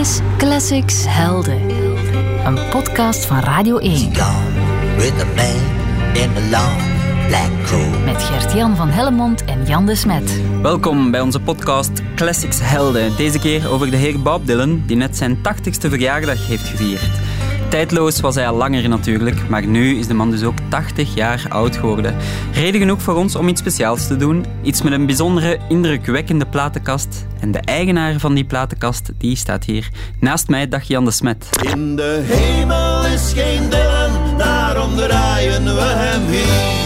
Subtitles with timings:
[0.00, 1.70] is Classics Helden.
[2.44, 4.10] Een podcast van Radio 1.
[4.96, 5.60] with a man
[6.14, 6.94] in a long
[7.26, 8.04] black coat.
[8.04, 10.40] Met Gert-Jan van Hellemond en Jan de Smet.
[10.62, 13.16] Welkom bij onze podcast Classics Helden.
[13.16, 17.10] Deze keer over de heer Bob Dylan, die net zijn 80ste verjaardag heeft gevierd.
[17.68, 21.46] Tijdloos was hij al langer natuurlijk, maar nu is de man dus ook 80 jaar
[21.48, 22.14] oud geworden.
[22.52, 24.44] Reden genoeg voor ons om iets speciaals te doen.
[24.62, 27.26] Iets met een bijzondere, indrukwekkende platenkast.
[27.40, 29.88] En de eigenaar van die platenkast, die staat hier
[30.20, 31.48] naast mij, dag Jan de Smet.
[31.74, 36.82] In de hemel is geen Dylan, daarom draaien we hem hier.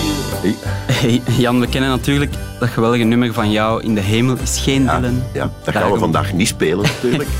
[0.92, 4.82] Hey, Jan, we kennen natuurlijk dat geweldige nummer van jou, In de hemel is geen
[4.82, 5.22] Dylan.
[5.32, 7.28] Ja, dat gaan we vandaag niet spelen natuurlijk.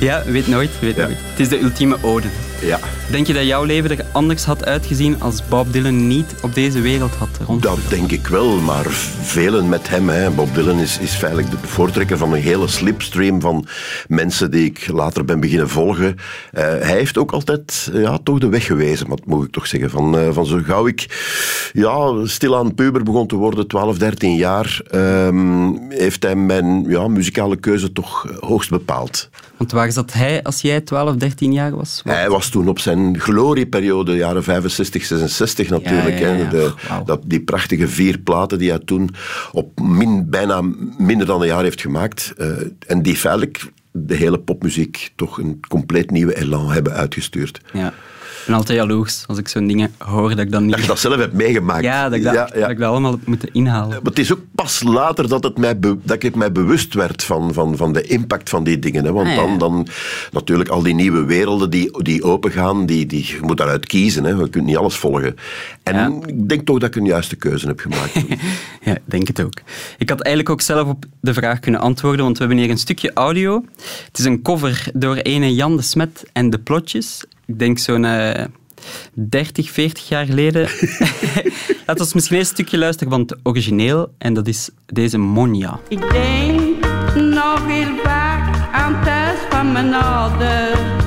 [0.00, 1.02] Ja, weet nooit, weet Ja.
[1.02, 1.16] nooit.
[1.30, 2.26] Het is de ultieme ode.
[2.60, 2.78] Ja,
[3.10, 6.80] Denk je dat jouw leven er anders had uitgezien als Bob Dylan niet op deze
[6.80, 7.62] wereld had rond?
[7.62, 8.84] dat denk ik wel, maar
[9.22, 10.08] velen met hem.
[10.08, 10.30] Hè.
[10.30, 13.66] Bob Dylan is, is feitelijk de voortrekker van een hele slipstream van
[14.08, 16.16] mensen die ik later ben beginnen volgen.
[16.52, 19.90] Eh, hij heeft ook altijd ja, toch de weg gewezen, wat moet ik toch zeggen.
[19.90, 21.06] Van, eh, van zo gauw ik
[21.72, 27.56] ja, stilaan puber begon te worden, 12, 13 jaar, ehm, heeft hij mijn ja, muzikale
[27.56, 29.28] keuze toch hoogst bepaald.
[29.60, 32.00] Want waar zat hij als jij 12, 13 jaar was?
[32.04, 36.18] Hij was toen op zijn glorieperiode, jaren 65, 66 natuurlijk.
[36.18, 36.48] Ja, ja.
[36.48, 36.72] De,
[37.04, 39.10] dat, die prachtige vier platen die hij toen
[39.52, 40.60] op min, bijna
[40.98, 42.32] minder dan een jaar heeft gemaakt.
[42.36, 42.48] eh,
[42.86, 47.60] en die feitelijk de hele popmuziek toch een compleet nieuwe elan hebben uitgestuurd.
[47.72, 47.92] Ja.
[48.46, 50.70] Ben altijd jaloers als ik zo'n dingen hoor dat ik dan niet...
[50.72, 51.84] Dat je dat zelf hebt meegemaakt.
[51.84, 52.60] ja, dat ik dat, Ja, ja.
[52.60, 53.88] dat ik dat allemaal heb moeten inhalen.
[53.88, 57.24] Maar het is ook pas later dat, het mij dat ik het mij bewust werd
[57.24, 59.04] van, van, van de impact van die dingen.
[59.04, 59.12] Hè.
[59.12, 59.40] Want Ah, ja.
[59.40, 59.86] dan, dan
[60.30, 64.24] natuurlijk al die nieuwe werelden die, die opengaan, die, die, je moet daaruit kiezen.
[64.24, 64.30] Hè.
[64.30, 65.36] Je kunt niet alles volgen.
[65.82, 68.12] En ik denk toch dat ik een juiste keuze heb gemaakt.
[68.84, 69.60] Ja, ik denk het ook.
[69.98, 72.78] Ik had eigenlijk ook zelf op de vraag kunnen antwoorden, want we hebben hier een
[72.78, 73.64] stukje audio.
[74.06, 77.24] Het is een cover door ene Jan de Smet en de Plotjes.
[77.50, 78.44] Ik denk zo'n eh
[79.12, 80.62] 30, 40 jaar geleden.
[81.86, 85.80] Laten we misschien eerst een stukje luisteren van het origineel, en dat is deze Monja.
[85.88, 86.60] Ik denk
[87.14, 90.99] nog heel vaak aan thuis van mijn ouders.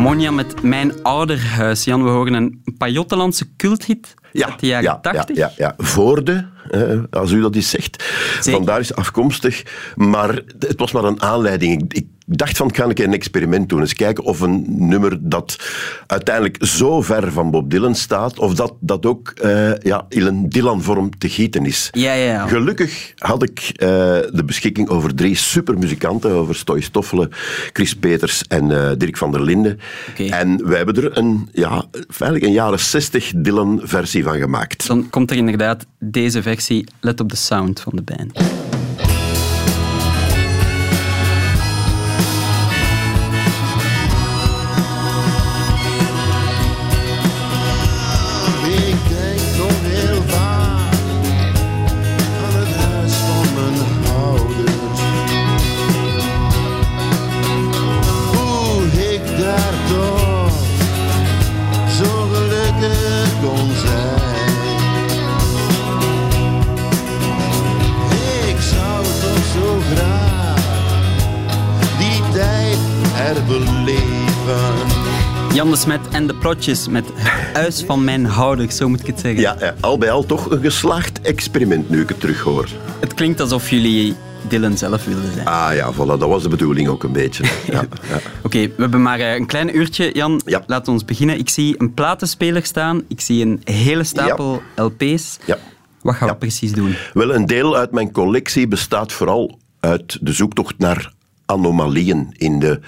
[0.00, 1.84] Monja met Mijn Ouderhuis.
[1.84, 5.36] Jan, we horen een Pajottenlandse culthit uit de jaren ja, 80.
[5.36, 5.84] Ja, ja, ja.
[5.84, 8.04] Voorde, eh, als u dat eens zegt.
[8.34, 8.52] Zeker.
[8.52, 9.62] Vandaar is afkomstig.
[9.96, 11.82] Maar het was maar een aanleiding.
[11.82, 12.06] Ik, ik
[12.36, 13.80] dacht van, ga ik een experiment doen.
[13.80, 15.56] Eens kijken of een nummer dat
[16.06, 20.48] uiteindelijk zo ver van Bob Dylan staat, of dat, dat ook eh, ja, in een
[20.48, 21.88] Dylan-vorm te gieten is.
[21.92, 22.46] Ja, ja, ja.
[22.46, 23.88] Gelukkig had ik eh,
[24.32, 27.30] de beschikking over drie supermuzikanten, over Stoy Stoffelen,
[27.72, 29.80] Chris Peters en eh, Dirk van der Linden.
[30.16, 34.86] En wij hebben er een, ja, feitelijk een jaren 60 Dylan-versie van gemaakt.
[34.86, 36.86] Dan komt er inderdaad deze versie.
[37.00, 38.79] Let op de sound van de band.
[76.50, 79.40] Met Het Huis van Mijn Houder, zo moet ik het zeggen.
[79.40, 82.68] Ja, ja, al bij al toch een geslaagd experiment nu ik het terug hoor.
[83.00, 84.14] Het klinkt alsof jullie
[84.48, 85.46] Dylan zelf wilden zijn.
[85.46, 87.44] Ah ja, voilà, dat was de bedoeling ook een beetje.
[87.66, 88.20] Ja, ja.
[88.42, 90.40] Oké, we hebben maar eh, een klein uurtje, Jan.
[90.44, 90.62] Ja.
[90.66, 91.38] Laten we ons beginnen.
[91.38, 93.02] Ik zie een platenspeler staan.
[93.08, 95.38] Ik zie een hele stapel LP's.
[95.44, 95.58] Ja.
[96.02, 96.96] Wat gaan we precies doen?
[97.12, 101.12] Wel, een deel uit mijn collectie bestaat vooral uit de zoektocht naar
[101.50, 102.80] anomalieën in de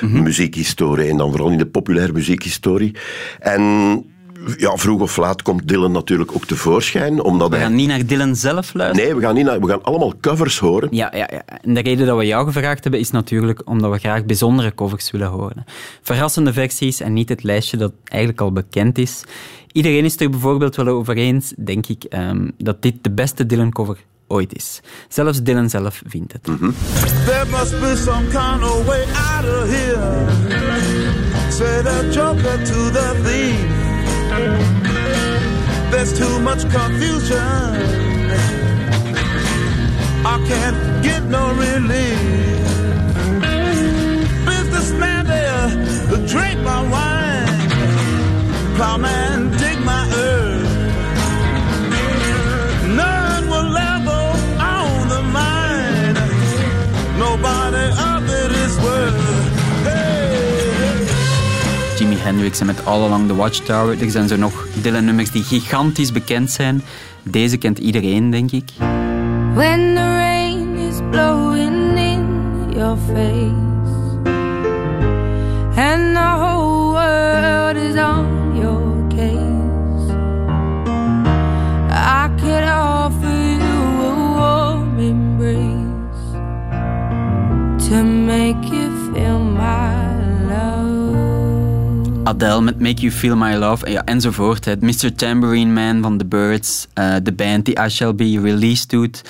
[0.00, 2.94] muziekhistorie en dan vooral in de populaire muziekhistorie.
[3.38, 3.62] En
[4.56, 7.64] ja, vroeg of laat komt Dylan natuurlijk ook tevoorschijn, omdat We hij...
[7.64, 9.06] gaan niet naar Dylan zelf luisteren.
[9.06, 10.88] Nee, we gaan, niet naar, we gaan allemaal covers horen.
[10.90, 11.42] Ja, ja, ja.
[11.62, 15.10] En de reden dat we jou gevraagd hebben is natuurlijk omdat we graag bijzondere covers
[15.10, 15.64] willen horen.
[16.02, 19.24] Verrassende versies en niet het lijstje dat eigenlijk al bekend is.
[19.72, 23.46] Iedereen is het er bijvoorbeeld wel over eens, denk ik, ehm, dat dit de beste
[23.46, 23.96] Dylan-cover
[24.30, 24.80] ooit is.
[25.08, 26.44] Zelfs Dylan zelf vindt het.
[26.44, 30.28] There must be some kind of way out of here.
[31.50, 33.88] Say the joker to the thief.
[35.90, 37.38] There's too much confusion.
[40.24, 42.49] I can't get no relief.
[62.40, 64.02] Hendrix en met All Along the Watchtower.
[64.02, 66.82] Er zijn zo nog Dylan-nummers die gigantisch bekend zijn.
[67.22, 68.70] Deze kent iedereen, denk ik.
[69.54, 72.26] When the rain is blowing in
[72.76, 73.68] your face
[75.76, 80.12] And the whole world is on your case
[81.90, 86.38] I could offer you a warm embrace
[87.88, 88.79] To make you
[92.30, 94.64] Adele met Make You Feel My Love enzovoort.
[94.64, 95.14] Het Mr.
[95.14, 99.22] Tambourine Man van The Birds, eh, de band die I Shall Be Released doet,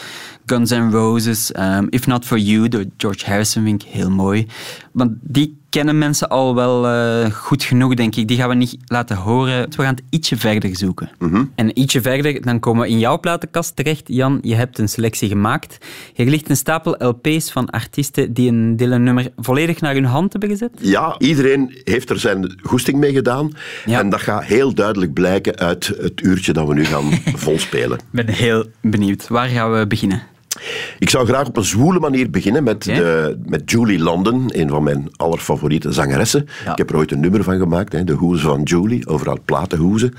[0.46, 4.46] Guns N' Roses, ehm, If Not For You door George Harrison vind ik heel mooi.
[4.92, 8.28] Want die kennen mensen al wel eh, goed genoeg, denk ik.
[8.28, 9.70] Die gaan we niet laten horen.
[9.70, 11.10] We gaan het ietsje verder zoeken.
[11.54, 14.02] En ietsje verder, dan komen we in jouw platenkast terecht.
[14.06, 15.78] Jan, je hebt een selectie gemaakt.
[16.14, 20.50] Hier ligt een stapel LP's van artiesten die een Dylan-nummer volledig naar hun hand hebben
[20.50, 20.70] gezet.
[20.80, 23.52] Ja, iedereen heeft er zijn goesting mee gedaan.
[23.86, 23.98] Ja.
[23.98, 27.10] En dat gaat heel duidelijk blijken uit het uurtje dat we nu gaan
[27.44, 27.98] volspelen.
[27.98, 29.28] Ik ben heel benieuwd.
[29.28, 30.22] Waar gaan we beginnen?
[30.98, 34.82] Ik zou graag op een zwoele manier beginnen met, de, met Julie London, een van
[34.82, 36.46] mijn allerfavoriete zangeressen.
[36.64, 36.72] Ja.
[36.72, 40.14] Ik heb er ooit een nummer van gemaakt, hè, de hoeze van Julie, overal platenhoezen.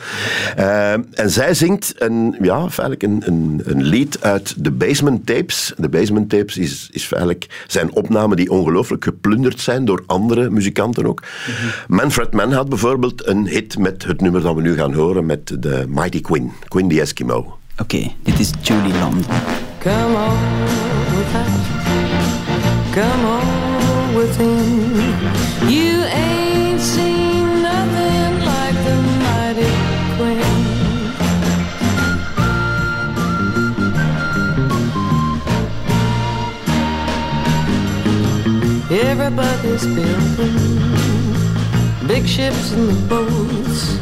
[0.56, 5.74] Eh, en zij zingt een, ja, feitelijk een, een, een lied uit de Basement Tapes.
[5.78, 11.06] De Basement Tapes is, is feitelijk, zijn opnamen die ongelooflijk geplunderd zijn door andere muzikanten
[11.06, 11.24] ook.
[11.88, 15.56] Manfred Mann had bijvoorbeeld een hit met het nummer dat we nu gaan horen, met
[15.60, 17.58] de Mighty Quinn, Quinn the Eskimo.
[17.78, 19.24] Oké, dit is Julie London.
[19.84, 20.38] Come on
[21.18, 21.66] without,
[22.94, 24.96] come on within.
[25.68, 28.96] You ain't seen nothing like the
[29.26, 29.72] mighty
[30.18, 30.62] Queen.
[39.10, 40.92] Everybody's building
[42.08, 43.98] big ships the boats.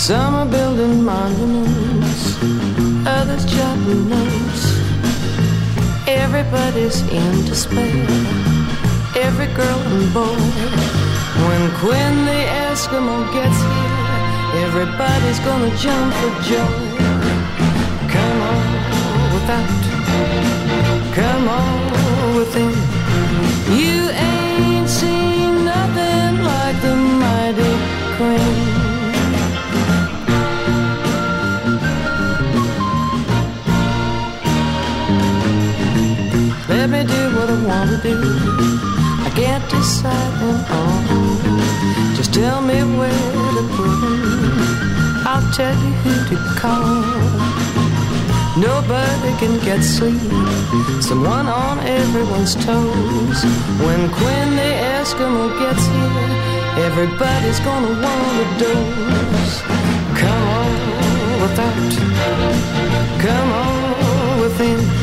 [0.00, 2.38] Some are building monuments,
[3.08, 4.62] others jotting notes.
[6.06, 8.04] Everybody's in despair,
[9.16, 10.38] every girl and boy.
[11.46, 16.78] When Quinn the Eskimo gets here, everybody's gonna jump for joy.
[18.12, 18.66] Come on
[19.34, 20.57] without,
[37.68, 38.16] to do.
[39.26, 42.16] I can't decide when on.
[42.16, 45.26] Just tell me where to put 'em.
[45.30, 47.02] I'll tell you who to call.
[48.56, 50.32] Nobody can get sleep.
[51.00, 53.38] Someone on everyone's toes.
[53.84, 56.30] When Quinn the Eskimo gets here,
[56.86, 59.56] everybody's gonna wanna dose.
[60.22, 60.72] Come on
[61.42, 61.92] without,
[63.24, 64.97] come on within.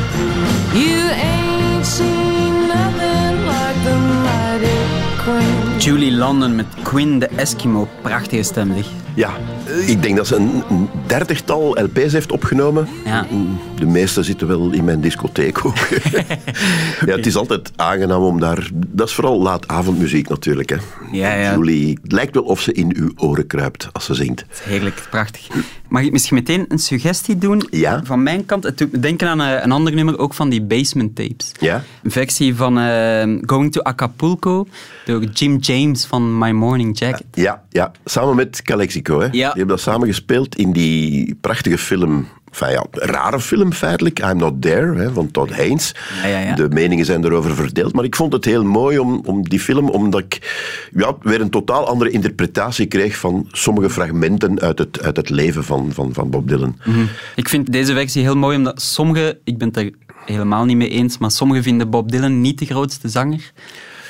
[5.79, 7.87] Julie London met Quinn de Eskimo.
[8.01, 8.85] Prachtige stem, zeg.
[9.15, 9.33] Ja,
[9.85, 12.87] ik denk dat ze een, dertigtal LP's heeft opgenomen.
[13.05, 13.25] Ja.
[13.79, 15.77] De meeste zitten wel in mijn discotheek ook.
[17.05, 18.69] ja, het is altijd aangenaam om daar...
[18.73, 20.69] Dat is vooral laatavondmuziek natuurlijk.
[20.69, 20.77] Hè.
[21.11, 21.55] Ja, ja.
[21.55, 24.45] Julie, het lijkt wel of ze in uw oren kruipt als ze zingt.
[24.63, 25.47] Heerlijk, prachtig.
[25.87, 27.67] Mag ik misschien meteen een suggestie doen?
[27.69, 28.01] Ja.
[28.03, 28.63] Van mijn kant.
[28.63, 31.51] Het doet me denken aan eh, een ander nummer, ook van die Basement Tapes.
[31.59, 31.83] Ja?
[32.03, 34.67] Een versie van eh, Going to Acapulco
[35.23, 37.25] Jim James van My Morning Jacket.
[37.33, 39.19] Ja, ja, samen met Calexico.
[39.19, 39.29] Hè.
[39.29, 42.27] Die hebben dat samen gespeeld in die prachtige film...
[42.51, 45.95] Enfin, ja, rare film feitelijk, I'm Not There, hè, van Todd Haynes.
[46.23, 46.55] Ja, ja, ja.
[46.55, 49.89] De meningen zijn erover verdeeld, maar ik vond het heel mooi om, om die film,
[49.89, 50.55] omdat ik
[50.95, 55.63] ja, weer een totaal andere interpretatie kreeg van sommige fragmenten uit het, uit het leven
[55.63, 56.79] van, van, van Bob Dylan.
[56.85, 57.05] Mhm.
[57.35, 59.91] Ik vind deze versie heel mooi, omdat sommigen, ik ben het er
[60.25, 63.51] helemaal niet mee eens, maar sommigen vinden Bob Dylan niet de grootste zanger.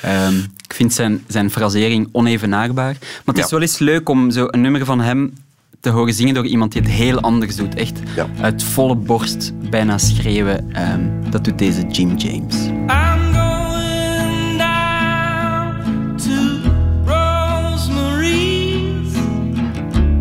[0.02, 0.34] Ehm,
[0.68, 2.96] ik vind zijn, zijn frasering onevenaarbaar.
[3.24, 5.32] Maar het is wel eens leuk om zo een nummer van hem
[5.80, 7.74] te horen zingen door iemand die het heel anders doet.
[7.74, 8.26] Echt Ja.
[8.40, 10.72] uit volle borst bijna schreeuwen.
[10.72, 12.54] Ehm, dat doet deze Jim James.
[12.66, 16.60] I'm going down to
[17.04, 19.12] Rosemary's.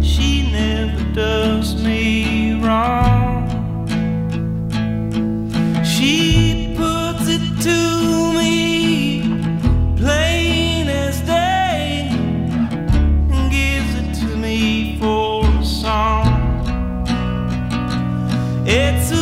[0.01, 3.43] She never does me wrong.
[5.85, 7.94] She puts it to
[18.67, 19.14] It's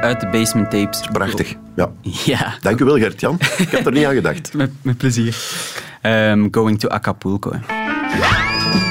[0.00, 1.00] uit de Basement Tapes.
[1.12, 1.54] Prachtig.
[1.76, 1.90] Ja.
[2.02, 3.38] Ja, Dank u wel, Gert-Jan.
[3.58, 4.54] Ik heb er niet aan gedacht.
[4.54, 5.36] met, met plezier.
[6.00, 7.52] Ehm, going to Acapulco.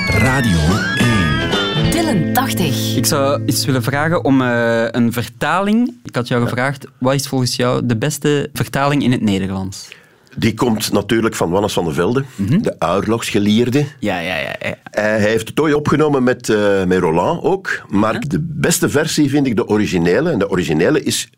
[0.08, 0.58] Radio
[0.98, 1.92] 1.
[1.92, 2.96] Dylan 80.
[2.96, 5.94] Ik zou eens willen vragen om eh, een vertaling.
[6.04, 9.90] Ik had jou gevraagd, wat is volgens jou de beste vertaling in het Nederlands?
[10.39, 12.62] Die komt natuurlijk van Wannes van der Velde, Mhm.
[12.62, 13.86] de oorlogsgelierde.
[14.00, 14.56] Ja, ja, ja.
[14.60, 14.75] ja.
[14.91, 17.82] Eh, hij heeft het ooit opgenomen met, eh, met Roland ook.
[17.89, 20.32] Maar de beste versie vind ik de originele.
[20.32, 21.29] En de originele is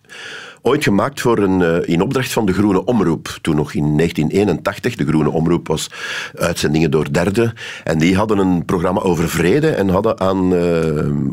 [0.62, 3.38] ooit gemaakt voor een, eh, in opdracht van de Groene Omroep.
[3.42, 4.96] Toen nog in 1981.
[4.96, 5.90] De Groene Omroep was
[6.36, 7.54] uitzendingen door derde.
[7.84, 10.68] En die hadden een programma over vrede en hadden aan eh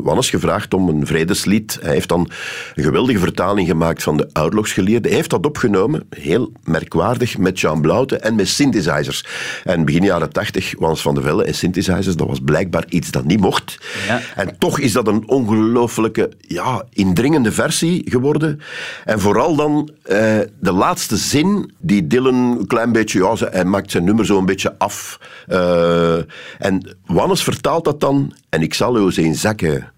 [0.03, 1.77] Wannes gevraagd om een vredeslied.
[1.81, 2.29] Hij heeft dan
[2.75, 5.07] een geweldige vertaling gemaakt van de oorlogsgeleerde.
[5.07, 9.25] Hij heeft dat opgenomen, heel merkwaardig, met Jean Blaute en met synthesizers.
[9.63, 13.25] En begin jaren 80, Wannes van der Velde en synthesizers, dat was blijkbaar iets dat
[13.25, 13.77] niet mocht.
[14.07, 14.21] Ja.
[14.35, 18.59] En toch is dat een ongelooflijke, ja, indringende versie geworden.
[19.05, 20.17] En vooral dan eh,
[20.59, 24.45] de laatste zin, die Dylan een klein beetje, ja, hij maakt zijn nummer zo een
[24.45, 25.19] beetje af.
[25.47, 26.17] Eh,
[26.59, 29.91] en Wannes vertaalt dat dan, en ik zal u zijn zakken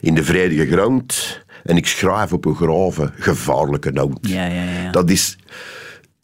[0.00, 4.18] in de vredige grond, en ik schrijf op een grove, gevaarlijke noot.
[4.20, 4.90] Ja, ja, ja.
[4.90, 5.36] Dat is...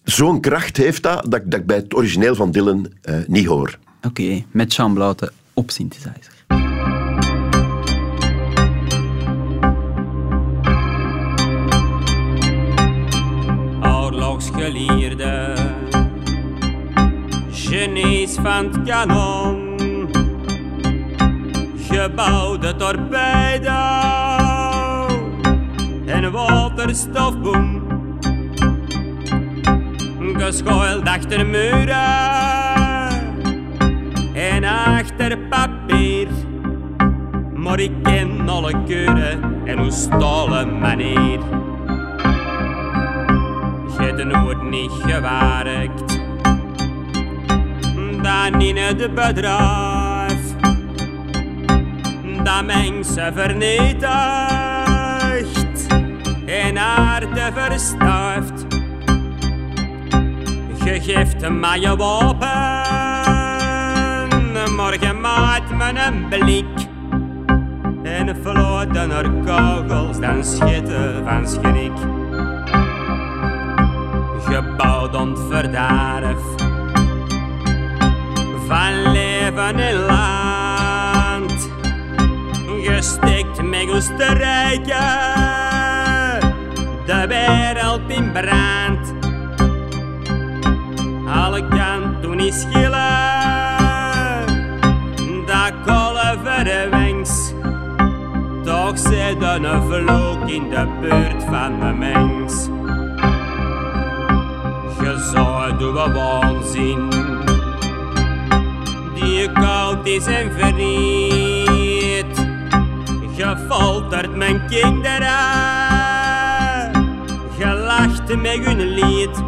[0.04, 3.46] Zo'n kracht heeft dat, dat, ik- dat ik bij het origineel van Dylan eh, niet
[3.46, 3.78] hoor.
[4.02, 6.37] Oké, met Blaute op synthesizer.
[14.48, 15.54] Oorlogsgelierde.
[17.50, 19.76] Genies van het kanon,
[21.90, 23.70] gebouwde torpedo
[26.06, 27.86] en waterstofboom.
[30.36, 33.08] Geschoild achter muren
[34.34, 36.28] en achter papier.
[37.54, 41.38] Maar ik ken alle keuren en hoe stolen manier.
[43.98, 46.18] Het nooit niet gewerkt.
[48.22, 50.54] Dan in het bedrijf.
[52.42, 54.06] Dat mensen vernietigt.
[56.46, 58.66] En aarde verstuift.
[60.84, 62.46] Je geeft mij je wapen.
[64.76, 66.86] Morgen maakt me een blik.
[68.02, 71.92] En floten er kogels, dan schieten van schrik
[74.58, 76.42] gebouwd ontverderf
[78.66, 81.70] van leven in land.
[82.82, 84.96] Gestikt met ons te rijken,
[87.06, 89.14] de wereld in brand.
[91.26, 92.96] Alle kanten is schillen,
[95.46, 97.52] dat kolen verwengs.
[98.64, 102.68] Toch zit een vloek in de buurt van de mens.
[105.78, 107.10] Doen we waanzin.
[109.14, 112.46] Die koud is en verriet.
[113.36, 115.28] Je foltert mijn kinderen.
[117.58, 119.42] Je lacht met hun lied.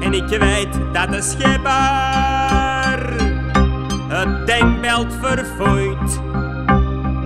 [0.00, 1.70] En ik weet dat de schipper
[4.08, 6.20] het denkbeeld verfoeit.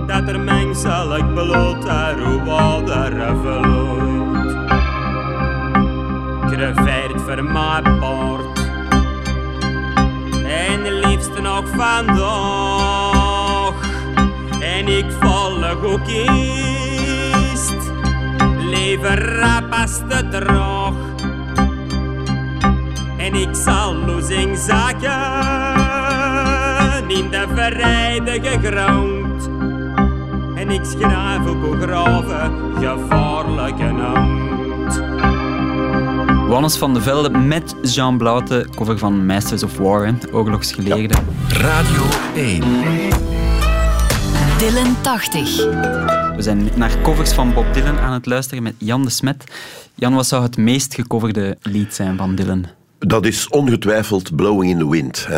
[0.07, 4.14] Dat er menselijk bloed uit water vloeit
[6.55, 8.59] kreveert voor mijn bord.
[10.47, 13.75] En de liefste nog vandaag.
[14.61, 17.93] En ik volg ook kiest.
[18.59, 20.95] Leven rap als de droog.
[23.17, 25.11] En ik zal losing zakken
[27.09, 29.51] in de verrijdige grond.
[30.55, 32.51] En ik schrijf een grove,
[32.81, 35.03] gevaarlijke hand.
[36.49, 41.15] Wannes van de Velde met Jean Blaute, cover van Masters of War, hè, oorlogsgeleerde.
[41.49, 42.03] Radio
[42.35, 42.61] 1.
[44.59, 45.57] Dylan 80.
[46.37, 49.45] We zijn naar covers van Bob Dylan aan het luisteren met Jan de Smet.
[49.95, 52.67] Jan, wat zou het meest gecoverde lied zijn van Dylan?
[52.99, 55.29] Dat is ongetwijfeld Blowing in the Wind.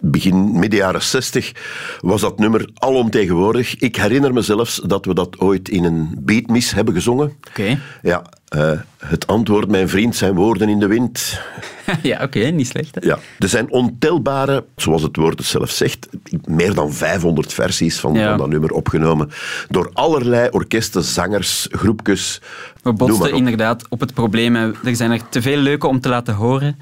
[0.00, 1.52] Begin midden jaren 60
[2.00, 3.76] was dat nummer alomtegenwoordig.
[3.76, 7.32] Ik herinner me zelfs dat we dat ooit in een beatmis hebben gezongen.
[7.48, 7.78] Oké.
[8.02, 8.22] Ja,
[8.54, 11.40] eh, het antwoord, mijn vriend, zijn woorden in de wind.
[12.02, 12.94] ja, oké, niet slecht.
[12.94, 13.06] Hè?
[13.06, 16.08] Ja, er zijn ontelbare, zoals het woord het zelf zegt,
[16.44, 18.28] meer dan 500 versies van, Ja.
[18.28, 19.30] van dat nummer opgenomen.
[19.68, 22.40] Door allerlei orkesten, zangers, groepjes.
[22.82, 24.56] We botsten inderdaad op het probleem.
[24.56, 26.78] Er zijn er te veel leuke om te laten horen.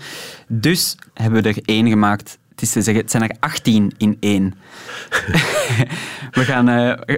[0.48, 2.38] Dus hebben we er één gemaakt.
[2.50, 4.54] Het is te zeggen, het zijn er 18 in één.
[6.38, 7.16] we gaan, eh,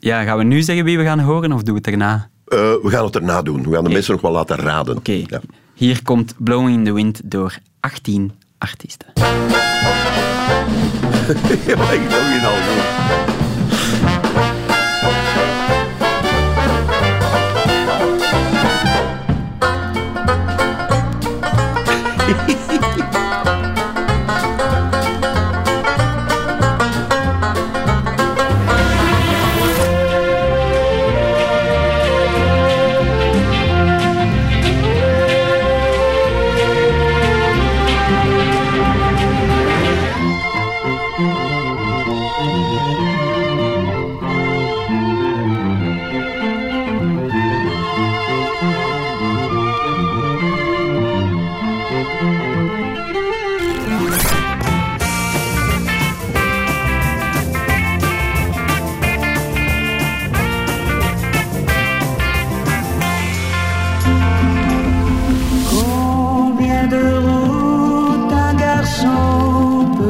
[0.00, 2.32] ja, gaan we nu zeggen wie we gaan horen of doen we het erna?
[2.46, 3.62] Eh, we gaan het erna doen.
[3.62, 4.96] We gaan de mensen nog wel laten raden.
[4.96, 5.22] Oké.
[5.26, 5.40] Ja.
[5.74, 9.08] Hier komt Blowing in the Wind door 18 artiesten.
[11.66, 12.00] Ja, ik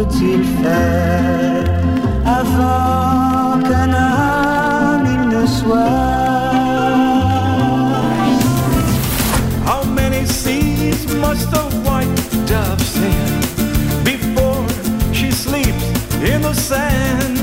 [0.05, 1.65] peut-il faire
[2.27, 5.79] avant qu'un homme il ne soit
[9.67, 13.35] How many seas must the white dove sail
[14.05, 14.67] before
[15.13, 15.85] she sleeps
[16.23, 17.39] in the sand?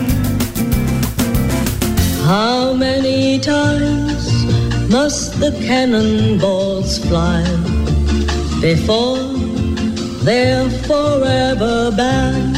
[2.25, 4.25] How many times
[4.89, 7.43] must the cannonballs fly
[8.61, 9.17] before
[10.23, 12.50] they're forever banned?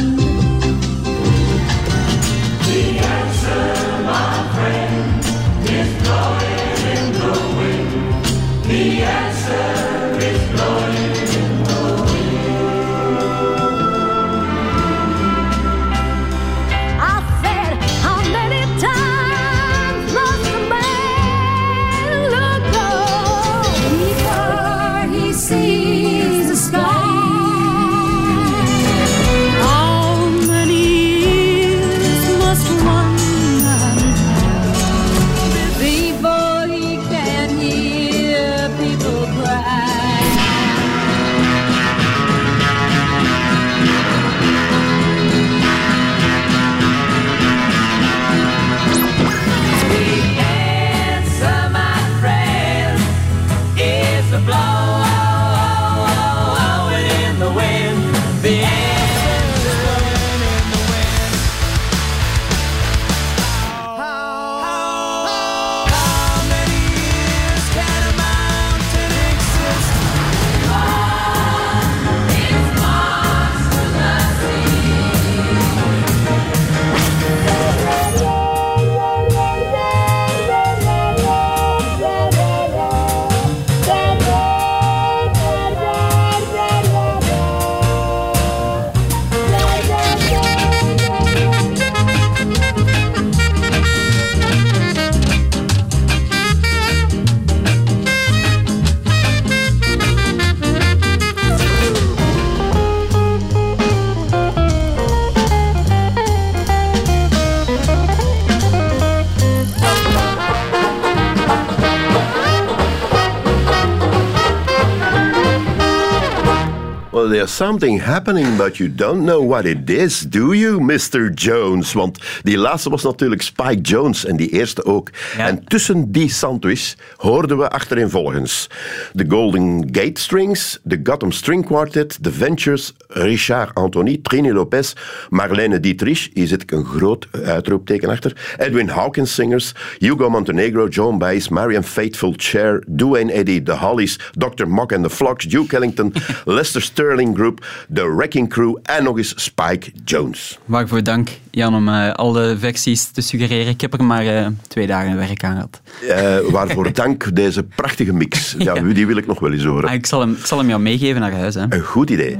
[117.56, 121.32] Something happening, but you don't know what it is, do you, Mr.
[121.34, 121.92] Jones?
[121.92, 125.10] Want die laatste was natuurlijk Spike Jones en die eerste ook.
[125.38, 128.70] En tussen die sandwich hoorden we achtereenvolgens
[129.12, 134.92] de Golden Gate Strings, de Gotham String Quartet, The Ventures, Richard Anthony, Trini Lopez,
[135.28, 141.18] Marlene Dietrich, hier zit ik een groot uitroepteken achter, Edwin Hawkins Singers, Hugo Montenegro, Joan
[141.18, 144.68] Baez, Marian Faithful, Cher, Duane Eddy, The Hollies, Dr.
[144.68, 146.12] Mock and the Flox, Duke Ellington,
[146.44, 150.58] Lester Sterling Group, The Wrecking Crew en nog eens Spike Jones.
[150.64, 153.66] Waarvoor dank, Jan, om eh, alle versies te suggereren.
[153.72, 155.80] Ik heb er maar eh, twee dagen werk aan gehad.
[156.08, 158.54] Eh, waarvoor dank deze prachtige mix.
[158.58, 159.88] Ja, Die wil ik nog wel eens horen.
[159.88, 161.54] Ah, ik, zal hem, ik zal hem jou meegeven naar huis.
[161.54, 161.62] Hè.
[161.68, 162.38] Een goed idee.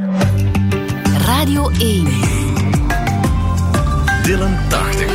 [1.26, 2.06] Radio 1.
[4.22, 5.06] Dylan 80.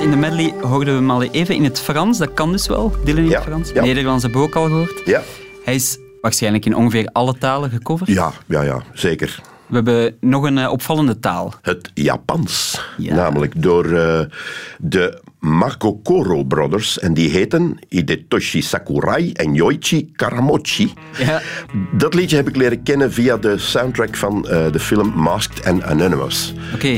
[0.00, 2.18] In de medley hoorden we hem al even in het Frans.
[2.18, 3.70] Dat kan dus wel, Dylan in Ja, het Frans.
[3.74, 3.82] ja.
[3.84, 5.02] Nederlands hebben we ook al gehoord.
[5.04, 5.22] Ja.
[5.64, 8.10] Hij is waarschijnlijk in ongeveer alle talen gecoverd.
[8.10, 9.40] Ja, ja, ja, zeker.
[9.68, 11.54] We hebben nog een eh, opvallende taal.
[11.62, 12.80] Het Japans.
[12.96, 14.20] Namelijk door eh,
[14.78, 16.98] de Makokoro Brothers.
[16.98, 20.92] En die heten Hidetoshi Sakurai en Yoichi Karamochi.
[21.18, 21.42] Ja.
[21.92, 25.82] Dat liedje heb ik leren kennen via de soundtrack van eh, de film Masked and
[25.82, 26.54] Anonymous.
[26.74, 26.88] Oké.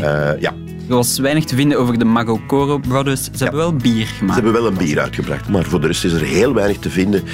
[0.41, 0.55] Ja.
[0.91, 3.25] Er was weinig te vinden over de Magokoro Brothers.
[3.25, 4.39] Ze hebben wel bier gemaakt.
[4.39, 6.91] Ze hebben wel een bier uitgebracht, maar voor de rest is er heel weinig te
[6.91, 7.25] vinden.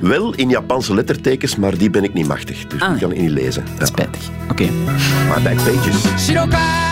[0.00, 2.66] Wel in Japanse lettertekens, maar die ben ik niet machtig.
[2.66, 2.96] Dus ah, nee.
[2.96, 3.64] ik kan niet lezen.
[3.78, 3.84] Ja.
[3.84, 4.20] Spijtig.
[4.50, 4.62] Oké.
[4.62, 4.70] Okay.
[5.28, 6.24] Maar backpages.
[6.24, 6.82] Shiroka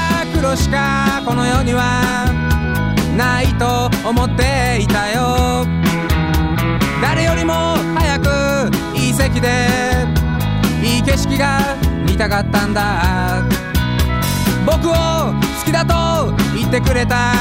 [14.66, 17.34] 僕を好きだと言ってくれた。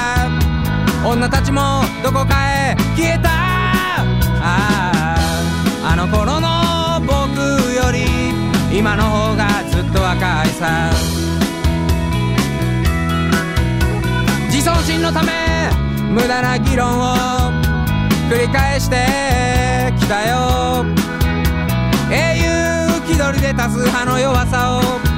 [1.05, 3.29] 女たちもどこかへ消えた。
[4.41, 5.15] あ
[5.83, 7.39] ああの頃の僕
[7.73, 8.05] より
[8.77, 10.89] 今の方がずっと若いさ。
[14.47, 15.69] 自尊心のため
[16.11, 17.15] 無駄な議論を
[18.29, 20.85] 繰り返してきたよ。
[22.11, 25.08] 英雄気取りで多数派の弱さを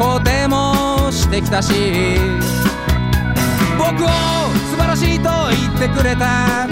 [0.00, 1.74] 肯定もしてきたし
[3.76, 4.08] 僕を
[4.70, 6.66] 素晴らしいと言ってくれた。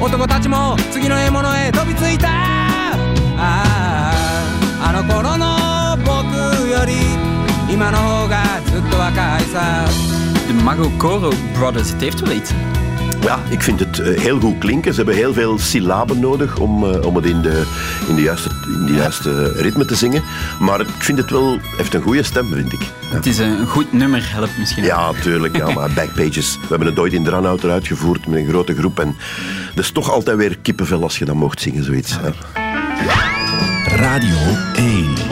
[0.00, 2.28] 男たちも次の獲物へ飛びついた。
[2.32, 2.94] あ
[3.36, 4.12] あ
[4.82, 6.94] あの頃の僕より
[7.70, 9.84] 今の方がずっと若いさ。
[10.48, 12.52] De Magokoro Brothers, het heeft wel iets.
[13.22, 14.90] Ja, ik vind het eh, heel goed klinken.
[14.94, 17.62] Ze hebben heel veel syllaben nodig om, eh, om het in de,
[18.08, 18.48] in, de juiste,
[18.80, 20.22] in de juiste ritme te zingen.
[20.60, 21.58] Maar ik vind het wel...
[21.76, 22.80] heeft een goede stem, vind ik.
[23.04, 24.84] Het is een goed nummer, helpt misschien.
[24.84, 25.56] Ja, tuurlijk.
[25.56, 26.58] Ja, maar Backpages.
[26.60, 29.00] We hebben het ooit in Dranhout eruit gevoerd met een grote groep.
[29.00, 29.16] En
[29.74, 32.16] dat is toch altijd weer kippenvel als je dat mocht zingen, zoiets.
[32.20, 32.30] hè.
[33.96, 34.36] Radio
[34.74, 35.29] 1.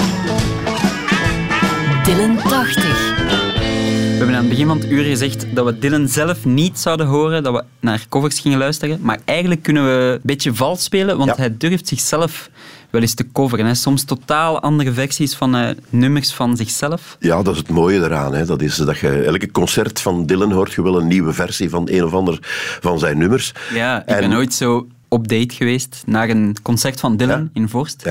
[4.39, 7.55] Aan het begin van het uur gezegd dat we Dylan zelf niet zouden horen, dat
[7.55, 8.99] we naar covers gingen luisteren.
[9.03, 12.51] Maar eigenlijk kunnen we een beetje vals spelen, want hij durft zichzelf
[12.91, 13.67] wel eens te coveren.
[13.67, 13.75] Hè.
[13.75, 17.17] Soms totaal andere versies van eh, nummers van zichzelf.
[17.21, 18.35] Ja, dat is het mooie eraan.
[18.35, 18.45] Hè.
[18.45, 21.89] Dat is dat je elke concert van Dylan hoort je wel een nieuwe versie van
[21.91, 22.39] een of ander
[22.81, 23.53] van zijn nummers.
[23.75, 27.69] Ja, ik En- ben ooit zo op date geweest naar een concert van Dylan in
[27.69, 28.05] Vorst.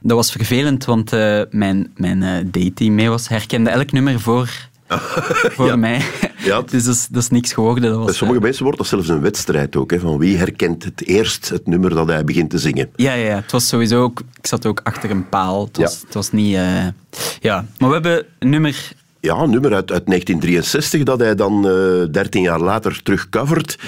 [0.00, 4.20] Dat was vervelend, want eh, mijn, mijn eh, date die mee was, herkende elk nummer
[4.20, 4.68] voor,
[5.56, 6.02] voor mij.
[6.38, 6.62] Ja.
[6.70, 7.82] dus dat is, dat is niks geworden.
[7.82, 9.90] Dat was, Bij sommige mensen wordt dat zelfs een wedstrijd ook.
[9.90, 12.90] Hè, van wie herkent het eerst het nummer dat hij begint te zingen.
[12.96, 14.20] Ja, ja, ja, het was sowieso ook...
[14.20, 15.64] Ik zat ook achter een paal.
[15.64, 16.54] Het was, het was niet...
[16.54, 16.86] eh,
[17.40, 18.92] ja, maar we hebben een nummer...
[19.20, 23.78] Ja, een nummer uit, uit 1963 dat hij dan eh 13 jaar later terugcovert.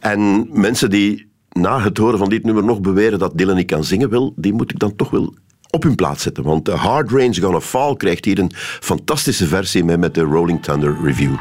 [0.00, 3.84] En mensen die na het horen van dit nummer nog beweren dat Dylan niet kan
[3.84, 5.34] zingen, wel, die moet ik dan toch wel
[5.74, 6.44] op hun plaats zetten.
[6.44, 10.62] Want The Hard Rain's Gonna Fall krijgt hier een fantastische versie mee met de Rolling
[10.62, 11.34] Thunder Review.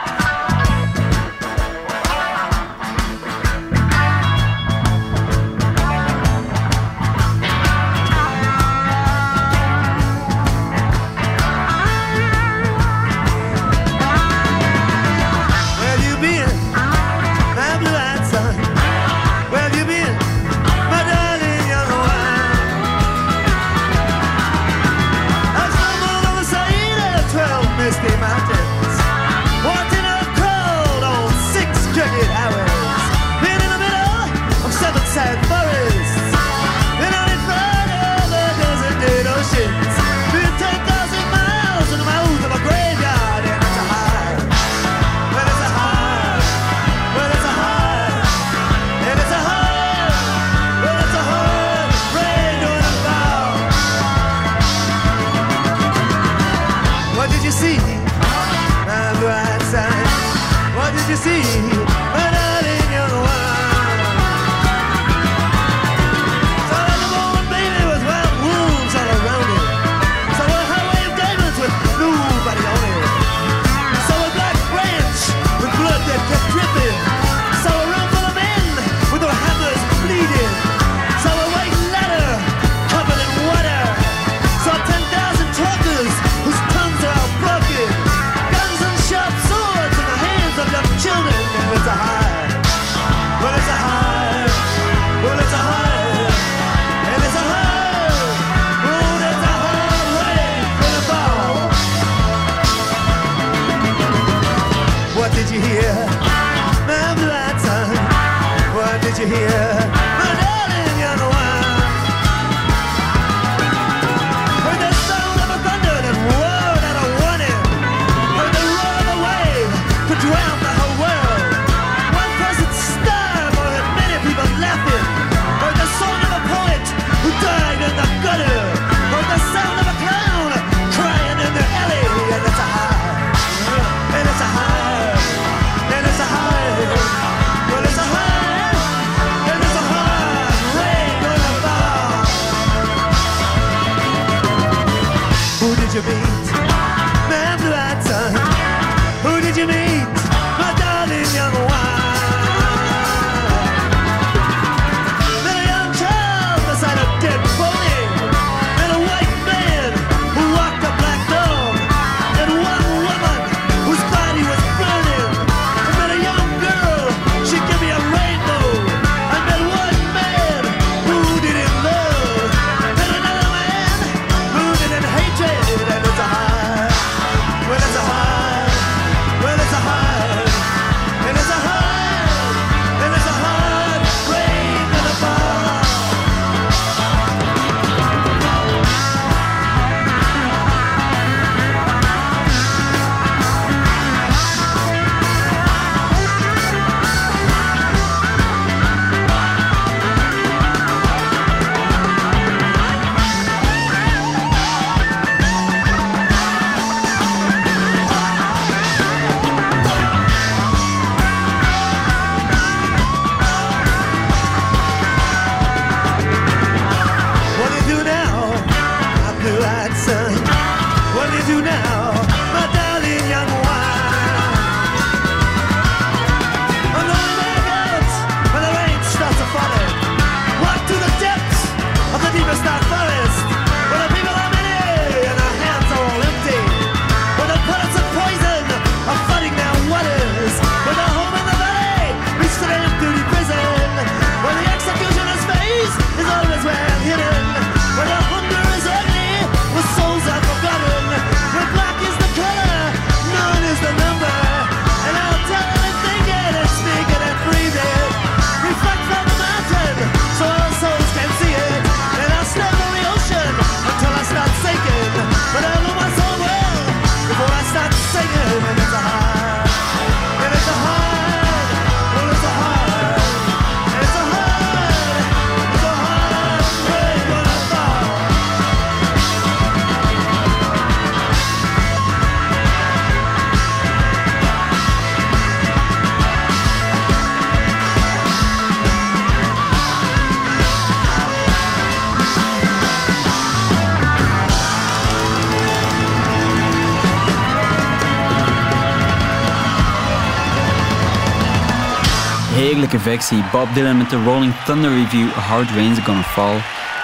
[303.52, 305.30] Bob Dylan met de Rolling Thunder Review.
[305.30, 306.58] Hard Rain's Gonna Fall.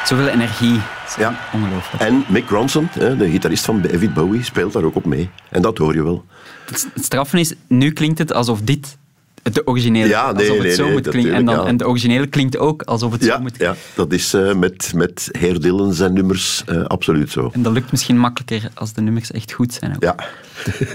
[0.06, 0.80] Zoveel energie.
[1.18, 1.40] Ja.
[1.54, 2.04] Ongelooflijk.
[2.04, 5.30] En Mick Ronson, de gitarist van David Bowie, speelt daar ook op mee.
[5.50, 6.26] En dat hoor je wel.
[6.66, 8.98] Het straffen is, nu klinkt het alsof dit
[9.54, 11.34] de originele Ja, nee, alsof het nee, zo nee, moet klinken.
[11.34, 11.66] En, dan, ja.
[11.66, 15.30] en de originele klinkt ook alsof het zo moet ja dat is eh, met, met
[15.32, 17.50] Heer Dylan zijn nummers eh, absoluut zo.
[17.54, 19.96] En dat lukt misschien makkelijker als de nummers echt goed zijn.
[19.96, 20.04] Ook.
[20.04, 20.16] Ja,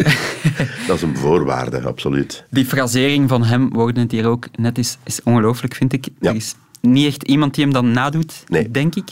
[0.87, 2.45] dat is een voorwaarde, absoluut.
[2.51, 6.07] Die frasering van hem, we hoorden het hier ook net, is, is ongelooflijk, vind ik.
[6.21, 8.71] Er is niet echt iemand die hem dan nadoet, Nee.
[8.71, 9.11] denk ik.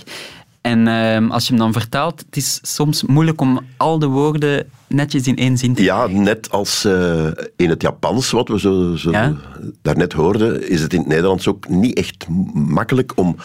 [0.61, 4.67] En ehm, als je hem dan vertaalt, het is soms moeilijk om al de woorden
[4.89, 8.97] netjes in één zin te Ja, net als eh, in het Japans, wat we zo,
[8.97, 9.35] zo Ja.
[9.83, 13.37] daarnet hoorden, is het in het Nederlands ook niet echt makkelijk om,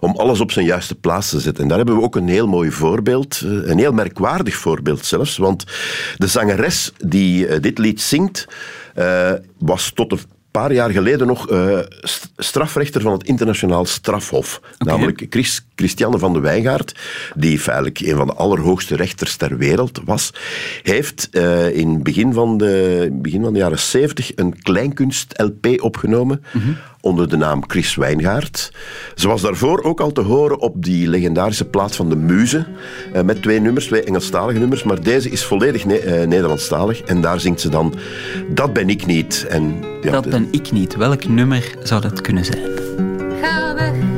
[0.00, 1.62] om alles op zijn juiste plaats te zetten.
[1.62, 5.36] En daar hebben we ook een heel mooi voorbeeld, eh, een heel merkwaardig voorbeeld zelfs,
[5.36, 5.64] want
[6.16, 8.46] de zangeres die eh, dit lied zingt,
[9.58, 10.18] was tot een
[10.60, 14.60] paar jaar geleden nog eh, st- strafrechter van het internationaal strafhof.
[14.78, 16.94] Namelijk Chris, Christiane van de Wijngaard,
[17.34, 20.32] die feitelijk een van de allerhoogste rechters ter wereld was,
[20.82, 26.44] heeft eh, in het begin van de, begin van de jaren 70 een kleinkunst-LP opgenomen
[27.04, 28.72] onder de naam Chris Wijngaard.
[29.14, 32.66] Ze was daarvoor ook al te horen op die legendarische plaat van de Muze,
[33.12, 37.20] eh, met twee nummers, twee Engelstalige nummers, maar deze is volledig ne- eh, Nederlandstalig en
[37.20, 37.94] daar zingt ze dan
[38.48, 39.46] Dat ben ik niet.
[39.48, 40.96] En, ja, Dat ben ik niet.
[40.96, 42.62] Welk nummer zou dat kunnen zijn?
[43.42, 44.13] Ga weg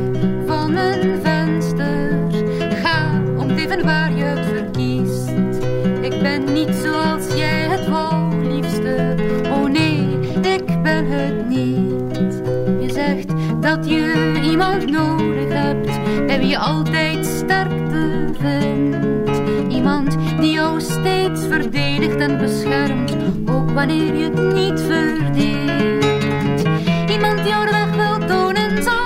[13.66, 16.00] dat je iemand nodig hebt.
[16.26, 19.42] Bij wie je altijd sterkte vindt.
[19.68, 23.16] Iemand die jou steeds verdedigt en beschermt.
[23.50, 26.04] Ook wanneer je het niet verdient.
[27.10, 29.05] Iemand die jou de weg wil tonen zal,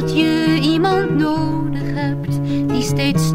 [0.00, 3.31] dat je iemand nodig hebt die steeds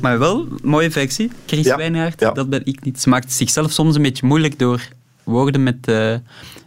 [0.00, 1.30] maar wel een mooie versie.
[1.46, 2.30] Chris Ja, Wijnaert, ja.
[2.30, 3.00] dat ben ik niet.
[3.02, 4.88] Ze maakt zichzelf soms een beetje moeilijk door
[5.24, 6.14] woorden met eh,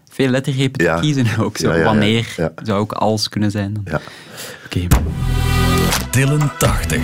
[0.10, 0.96] veel lettergrepen Ja.
[0.96, 1.26] te kiezen.
[1.46, 2.52] Ook zo, Ja, ja, ja, wanneer ja.
[2.64, 3.74] zou ook als kunnen zijn.
[3.74, 3.84] Dan.
[3.86, 4.02] Ja.
[4.66, 4.88] Oké.
[6.12, 7.02] Dylan 80.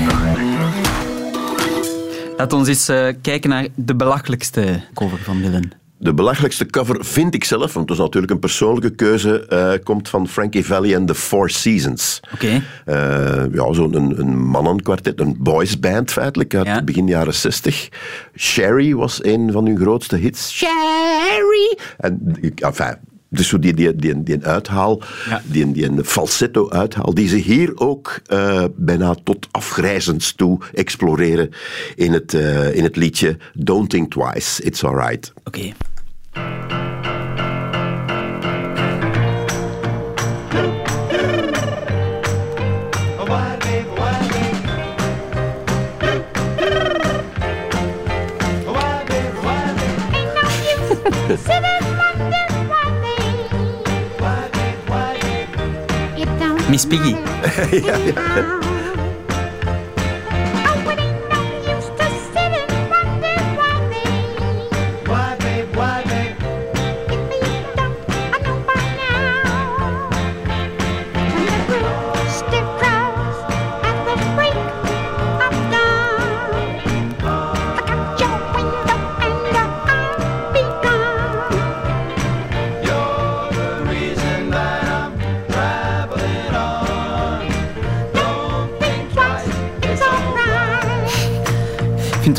[2.38, 5.72] Laat ons eens eh, kijken naar de belachelijkste cover van Dylan.
[5.98, 10.10] De belachelijkste cover vind ik zelf, want het is natuurlijk een persoonlijke keuze, eh, komt
[10.10, 12.20] van Frankie Valli en The Four Seasons.
[12.34, 12.64] Oké.
[12.86, 17.90] Eh, ja, zo'n een, een mannenkwartet, een boysband feitelijk, uit begin jaren 60.
[18.38, 20.54] Sherry was een van hun grootste hits.
[20.54, 21.78] Sherry!
[21.98, 22.96] En, ik- enfin,
[23.38, 25.02] dus zo die, die, die, die uithaal,
[25.44, 31.50] die, die een falsetto uithaal, die ze hier ook eh, bijna tot afgrijzends toe exploreren
[31.96, 35.34] in het, eh, in het liedje Don't Think Twice, It's Alright.
[35.44, 35.74] Oké.
[56.76, 57.16] Miss Piggy.
[57.88, 58.65] ja, ja.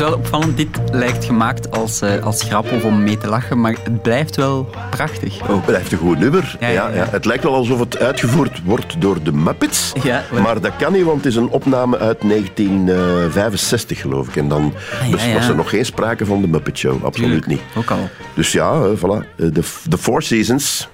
[0.09, 3.75] Wel opvallend, dit lijkt gemaakt als, eh, als grap of om mee te lachen, maar
[3.83, 5.41] het blijft wel prachtig.
[5.41, 5.55] Ook.
[5.55, 6.57] Het blijft een goed nummer.
[6.59, 7.07] Ja, ja, ja.
[7.09, 9.91] Het lijkt wel alsof het uitgevoerd wordt door de Muppets.
[10.03, 10.41] Ja, wel.
[10.41, 14.35] maar dat kan niet, want het is een opname uit 1965, geloof ik.
[14.35, 17.05] En dan Ah, ja, was er nog geen sprake van de Muppet Show.
[17.05, 17.61] Absoluut niet.
[17.75, 18.09] Ook al.
[18.33, 19.35] Dus ja, eh, voilà.
[19.37, 20.87] Eh, De, de Four Seasons.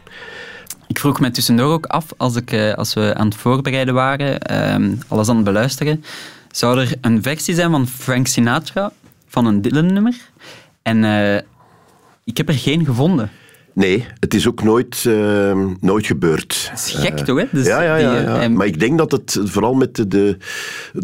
[0.87, 4.39] Ik vroeg me tussendoor ook af, als, ik, eh, als we aan het voorbereiden waren,
[4.39, 6.03] ehm, alles aan het beluisteren,
[6.51, 8.91] zou er een versie zijn van Frank Sinatra,
[9.33, 10.15] van een Dylan-nummer?
[10.81, 11.41] En eh,
[12.23, 13.29] ik heb er geen gevonden.
[13.73, 16.67] Nee, het is ook nooit, eh, nooit gebeurd.
[16.69, 17.45] Dat is gek Eh, toch, hè?
[17.51, 18.15] Dus ja, ja, ja.
[18.17, 18.41] eh, ja.
[18.41, 20.37] en- Maar ik denk dat het vooral met de, de,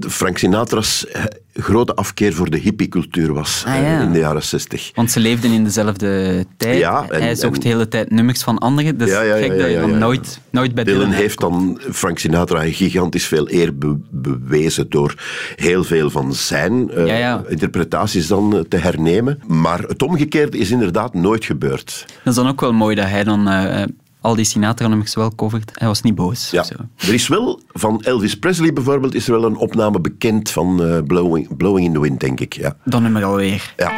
[0.09, 1.23] Frank Sinatra's eh,
[1.61, 4.01] grote afkeer voor de hippiecultuur was Ah, eh, ja.
[4.01, 4.91] in de jaren 60.
[4.95, 6.77] Want ze leefden in dezelfde tijd.
[6.77, 8.97] Ja, en- Hij zocht en- de hele tijd nummers van anderen.
[8.97, 9.97] Dus Ja, ja, ja, gek dat ja, je dan ja.
[9.97, 15.13] nooit, nooit bij Dylan Dylan heeft dan Frank Sinatra gigantisch veel eer be- bewezen door
[15.55, 17.43] heel veel van zijn eh, Ja, ja.
[17.47, 19.39] interpretaties dan eh, te hernemen.
[19.47, 22.05] Maar het omgekeerde is inderdaad nooit gebeurd.
[22.23, 23.83] Dat is dan ook wel mooi dat hij dan eh,
[24.21, 25.71] al die Sinatra-nummers wel covert.
[25.73, 26.49] Hij was niet boos.
[26.49, 26.63] Ja.
[26.63, 26.75] zo.
[26.95, 30.97] Er is wel, van Elvis Presley bijvoorbeeld, is er wel een opname bekend van eh,
[31.07, 32.53] Blowing, Blowing in the Wind, denk ik.
[32.53, 32.75] Ja.
[32.83, 33.73] Dat nummer alweer.
[33.77, 33.91] Ja.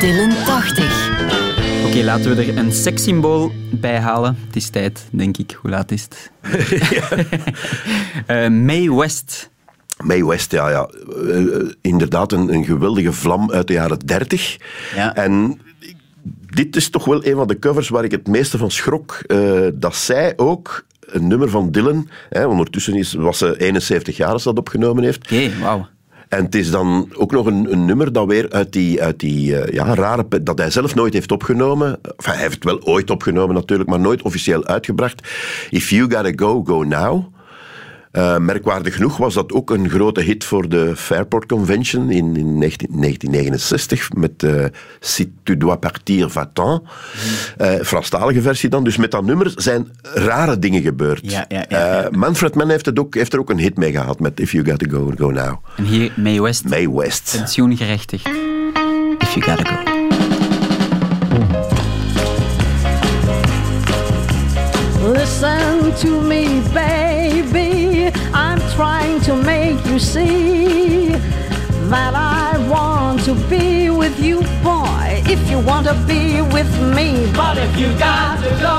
[0.00, 1.10] Dylan 80.
[1.86, 4.36] Oké, laten we er een sekssymbool bij halen.
[4.46, 5.58] Het is tijd, denk ik.
[5.60, 6.30] Hoe laat is het?
[8.26, 9.50] Eh, Mae West.
[10.04, 10.88] Mae West, ja, ja.
[11.30, 14.56] Eh, inderdaad een, een geweldige vlam uit de jaren 30.
[14.94, 15.14] Ja.
[15.14, 15.60] En
[16.56, 19.18] dit is toch wel een van de covers waar ik het meeste van schrok.
[19.26, 24.32] eh, dat zij ook een nummer van Dylan, hè, ondertussen is, was ze 71 jaar
[24.32, 25.86] als ze dat opgenomen heeft, Oké, wauw.
[26.28, 29.56] En het is dan ook nog een, een nummer dat weer uit die, uit die
[29.58, 30.26] eh, ja, rare...
[30.42, 31.98] dat hij zelf nooit heeft opgenomen.
[32.16, 35.28] Enfin, hij heeft het wel ooit opgenomen natuurlijk, maar nooit officieel uitgebracht.
[35.70, 37.24] If You Gotta Go, Go Now.
[38.16, 42.58] Eh, merkwaardig genoeg was dat ook een grote hit voor de Fairport Convention in, in
[42.58, 44.64] 19, 1969 met eh,
[45.00, 46.82] Si tu dois partir, va-t'en.
[47.56, 48.84] Eh, Franstalige versie dan.
[48.84, 51.30] Dus met dat nummer zijn rare dingen gebeurd.
[51.30, 53.92] Ja, ja, ja, Eh, Manfred Mann heeft, het ook, heeft er ook een hit mee
[53.92, 55.56] gehad met If You Gotta Go, Go Now.
[55.76, 56.68] En hier Mae West.
[56.68, 57.34] Mae West.
[57.38, 58.26] Pensioengerechtigd.
[59.18, 59.94] If you gotta go.
[65.12, 66.20] Listen to
[69.96, 71.08] you see
[71.88, 75.22] that I want to be with you, boy.
[75.24, 78.76] If you want to be with me, but if you got to go,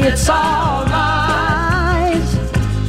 [0.00, 2.22] it's alright.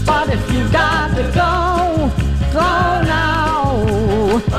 [0.05, 2.11] But if you got to go,
[2.53, 2.69] go
[3.17, 3.81] now,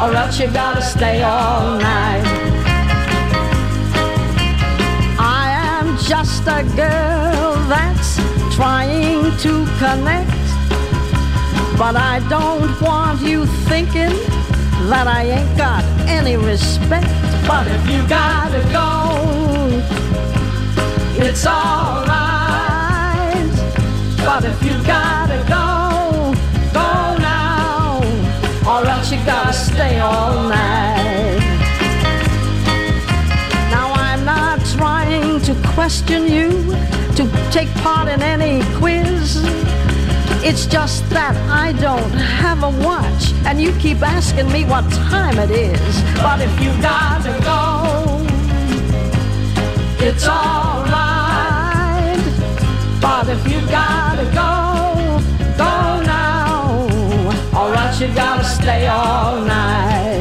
[0.02, 2.26] or else you gotta stay all night.
[5.16, 5.44] I
[5.78, 8.16] am just a girl that's
[8.56, 10.45] trying to connect.
[11.78, 14.08] But I don't want you thinking
[14.88, 17.06] that I ain't got any respect.
[17.46, 18.88] But if you gotta go,
[21.22, 22.16] it's alright.
[24.24, 26.32] But if you gotta go,
[26.72, 28.00] go now,
[28.66, 31.38] or else you gotta stay all night.
[33.70, 36.48] Now I'm not trying to question you,
[37.16, 39.44] to take part in any quiz.
[40.42, 45.38] It's just that I don't have a watch, and you keep asking me what time
[45.38, 46.02] it is.
[46.22, 48.24] But if you gotta go,
[49.98, 50.96] it's alright.
[53.00, 55.20] But if you gotta go,
[55.56, 56.86] go now,
[57.58, 60.15] or else you gotta stay all night.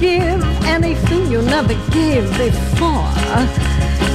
[0.00, 3.10] Give anything you never gave before.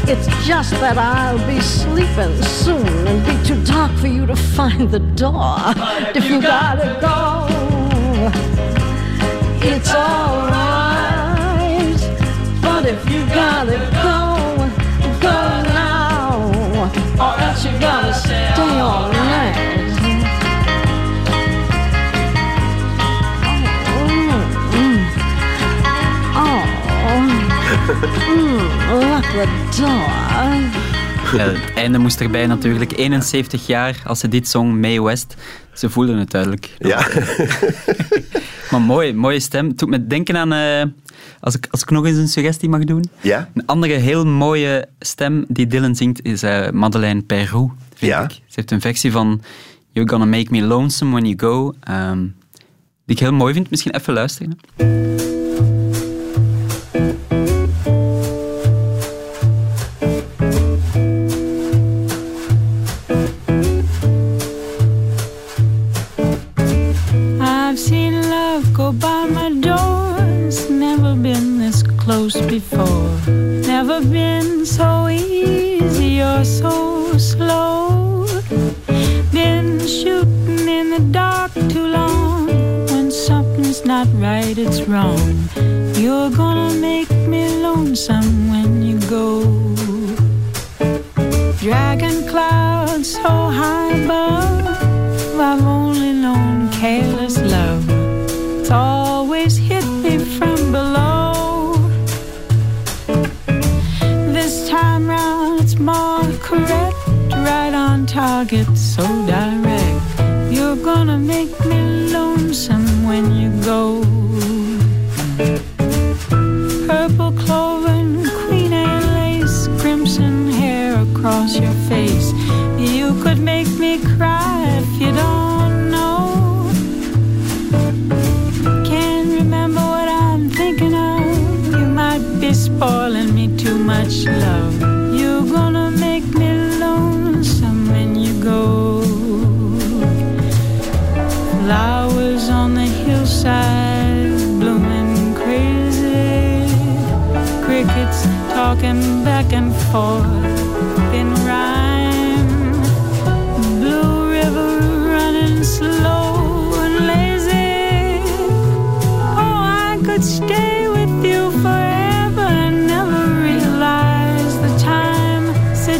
[0.05, 4.89] It's just that I'll be sleeping soon and be too dark for you to find
[4.89, 5.57] the door.
[6.15, 7.47] if you gotta go,
[9.61, 11.03] it's alright.
[12.61, 14.19] But if you gotta go,
[15.21, 15.39] go
[15.73, 16.51] now,
[17.19, 19.72] or else you gotta stay all night.
[31.37, 32.97] Ja, het einde moest erbij natuurlijk.
[32.97, 35.35] 71 jaar als ze dit zong, Mae West.
[35.73, 36.75] Ze voelden het duidelijk.
[36.79, 37.07] Ja.
[38.71, 39.67] maar mooi, mooie stem.
[39.67, 40.53] Het doet me denken aan...
[40.53, 40.83] eh,
[41.39, 43.03] als, ik, als ik nog eens een suggestie mag doen.
[43.21, 43.49] Ja?
[43.53, 47.71] Een andere heel mooie stem die Dylan zingt is eh, Madeleine Peyrou.
[47.95, 48.23] vind Ja.
[48.23, 48.31] ik.
[48.31, 49.41] Ze heeft een versie van
[49.91, 51.73] You're Gonna Make Me Lonesome When You Go.
[51.79, 52.19] ehm,
[53.05, 53.69] die ik heel mooi vind.
[53.69, 54.57] Misschien even luisteren.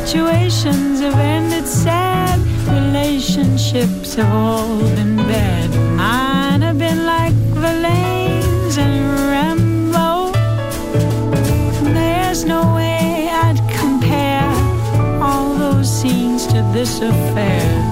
[0.06, 2.38] Situations have ended sad,
[2.68, 5.70] relationships have all been bad.
[5.96, 9.02] Mine have been like Verlaine's and
[9.32, 10.34] Rambo.
[11.94, 14.52] There's no way I'd compare
[15.24, 17.83] all those scenes to this affair.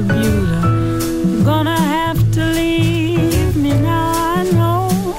[0.00, 0.60] Ashtabula.
[1.26, 5.14] You're gonna have to leave me now, I know.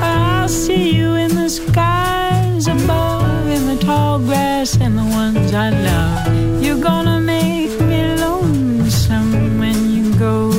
[0.00, 5.70] I'll see you in the skies above, in the tall grass and the ones I
[5.70, 6.62] love.
[6.62, 10.50] You're gonna make me lonesome when you go.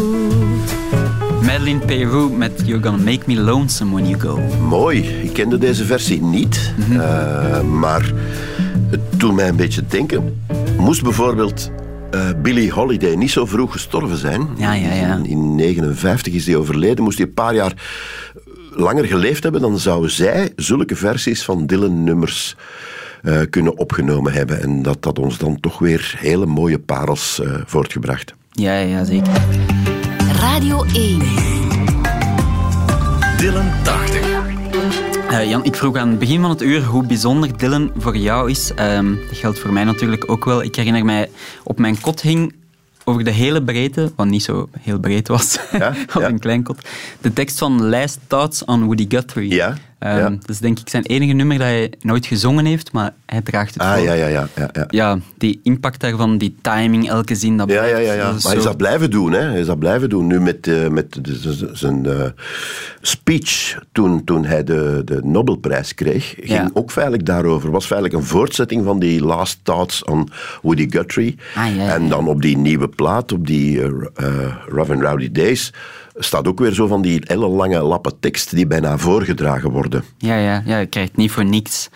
[1.42, 4.40] Madeline Peru met You're Gonna Make Me Lonesome When You Go.
[4.68, 5.00] Mooi.
[5.24, 6.74] Ik kende deze versie niet.
[6.92, 8.12] Eh, maar
[8.90, 10.42] het doet mij een beetje denken.
[10.78, 11.72] Moest bijvoorbeeld
[12.16, 14.48] eh Billie Holiday niet zo vroeg gestorven zijn.
[14.58, 15.16] Ja, ja, ja.
[15.16, 17.04] In, in 59 is hij overleden.
[17.04, 17.74] Moest hij een paar jaar
[18.70, 22.56] langer geleefd hebben, dan zou zij zulke versies van Dylan-nummers
[23.24, 24.62] eh, kunnen opgenomen hebben.
[24.62, 28.34] En dat had ons dan toch weer hele mooie parels eh, voortgebracht.
[28.52, 29.34] Ja, ja, zeker.
[30.40, 31.55] Radio 1.
[35.56, 38.74] Jan, ik vroeg aan het begin van het uur hoe bijzonder Dylan voor jou is.
[38.74, 40.64] Ehm, dat geldt voor mij natuurlijk ook wel.
[40.64, 41.30] Ik herinner mij,
[41.64, 42.54] op mijn kot hing
[43.04, 45.58] over de hele breedte, wat niet zo heel breed was,
[46.16, 46.88] op een klein kot,
[47.22, 49.54] de tekst van Last Thoughts on Woody Guthrie.
[49.54, 50.30] Ja, Ehm, ja.
[50.30, 53.74] Dat is denk ik zijn enige nummer dat hij nooit gezongen heeft, maar hij draagt
[53.74, 54.04] het Ah, voor.
[54.04, 54.48] ja, ja, ja.
[54.56, 54.86] ja, ja.
[54.90, 58.12] Ja, die impact daarvan, die timing, elke zin, dat Ja, ja, ja.
[58.14, 59.32] is Maar hij is zo- dat blijven doen.
[59.32, 59.40] Hè.
[59.42, 60.28] Hij is dat blijven doen.
[60.28, 61.20] Nu met, eh, met
[61.74, 62.24] zijn eh,
[63.02, 67.72] speech toen, toen hij de, de Nobelprijs kreeg, ging ook feitelijk daarover.
[67.72, 70.30] Was feitelijk een voortzetting van die Last Thoughts on
[70.62, 71.36] Woody Guthrie.
[71.56, 75.74] Ah, En dan op die nieuwe plaat, op die eh, eh, Rough and Rowdy Days,
[76.16, 80.04] staat ook weer zo van die hele lange lappen tekst die bijna voorgedragen worden.
[80.18, 81.90] Ja, ja, ja, je krijgt niet voor niks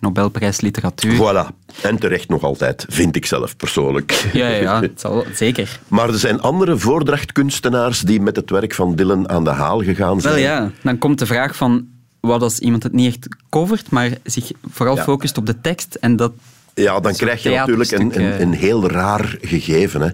[0.00, 1.14] Nobelprijs literatuur.
[1.16, 1.54] Voilà.
[1.82, 4.12] En terecht nog altijd, vind ik zelf persoonlijk.
[4.32, 5.80] Ja, ja, het zal, zeker.
[5.88, 10.20] Maar er zijn andere voordrachtkunstenaars die met het werk van Dylan aan de haal gegaan
[10.20, 10.34] zijn.
[10.34, 11.86] Wel ja, dan komt de vraag van
[12.20, 15.02] wat als iemand het niet echt covert, maar zich vooral Ja.
[15.02, 16.32] focust op de tekst en dat
[16.74, 18.40] Ja, dan krijg je natuurlijk een, theaterstuk, een, eh.
[18.40, 20.00] een heel raar gegeven.
[20.00, 20.08] Hè.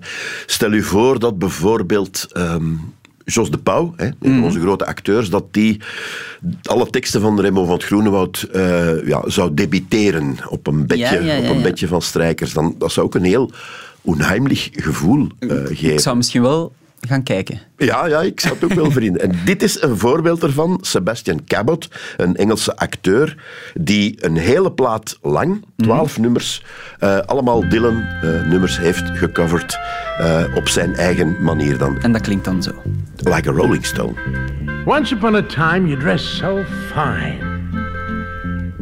[0.47, 2.73] Stel u voor dat bijvoorbeeld ehm
[3.25, 5.81] Jos de Pauw, hè, een van onze grote acteurs, dat die
[6.63, 11.13] alle teksten van Remo van het Groenewoud eh, ja, zou debiteren op een bedje, Ja,
[11.13, 12.53] ja, ja, op een bedje van strijkers.
[12.53, 13.51] Dan, dat zou ook een heel
[14.01, 15.93] onheimlich gevoel eh, geven.
[15.93, 16.73] ik zou misschien wel
[17.07, 17.59] gaan kijken.
[17.77, 19.23] Ja, ja, ik zou het ook wel vrienden.
[19.23, 20.79] En dit is een voorbeeld ervan.
[20.81, 23.37] Sebastian Cabot, een Engelse acteur,
[23.75, 26.63] die een hele plaat lang, twaalf nummers,
[26.99, 29.79] eh, allemaal Dylan-nummers heeft gecoverd
[30.19, 32.01] eh, op zijn eigen manier dan.
[32.01, 32.73] En dat klinkt dan zo.
[33.17, 34.15] Like a Rolling Stone.
[34.87, 37.53] Once upon a time, you dressed so fine.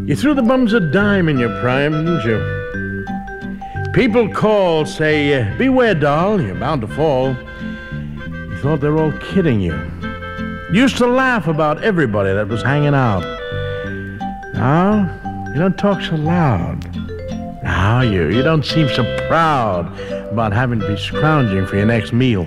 [0.04, 2.40] You threw the bums a dime in your prime, didn't you?
[3.92, 7.36] People call, say, Beware, doll, you're bound to fall.
[8.62, 9.74] Thought they were all kidding you.
[10.72, 13.22] Used to laugh about everybody that was hanging out.
[14.54, 16.78] Now, you don't talk so loud.
[17.64, 19.86] Now, you, you don't seem so proud
[20.30, 22.44] about having to be scrounging for your next meal.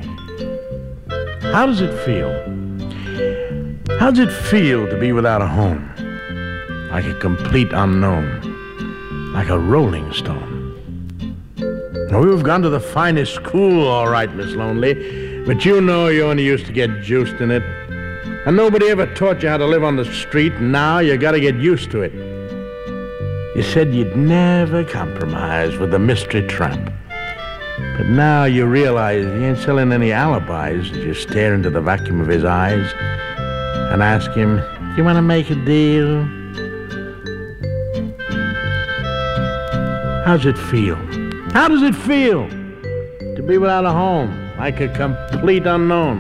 [1.52, 2.32] How does it feel?
[4.00, 5.86] How does it feel to be without a home?
[6.92, 9.34] Like a complete unknown.
[9.34, 10.54] Like a rolling stone.
[11.58, 16.44] We've gone to the finest school, all right, Miss Lonely, but you know you only
[16.44, 17.64] used to get juiced in it.
[18.46, 21.56] And nobody ever taught you how to live on the street, now you gotta get
[21.56, 22.14] used to it.
[23.56, 26.92] You said you'd never compromise with the mystery tramp.
[27.98, 30.90] But now you realize he ain't selling any alibis.
[30.92, 32.92] You stare into the vacuum of his eyes
[33.92, 36.24] and ask him, Do You want to make a deal?
[40.26, 40.96] How's it feel?
[41.54, 46.18] How does it feel to be without a home, like a complete unknown?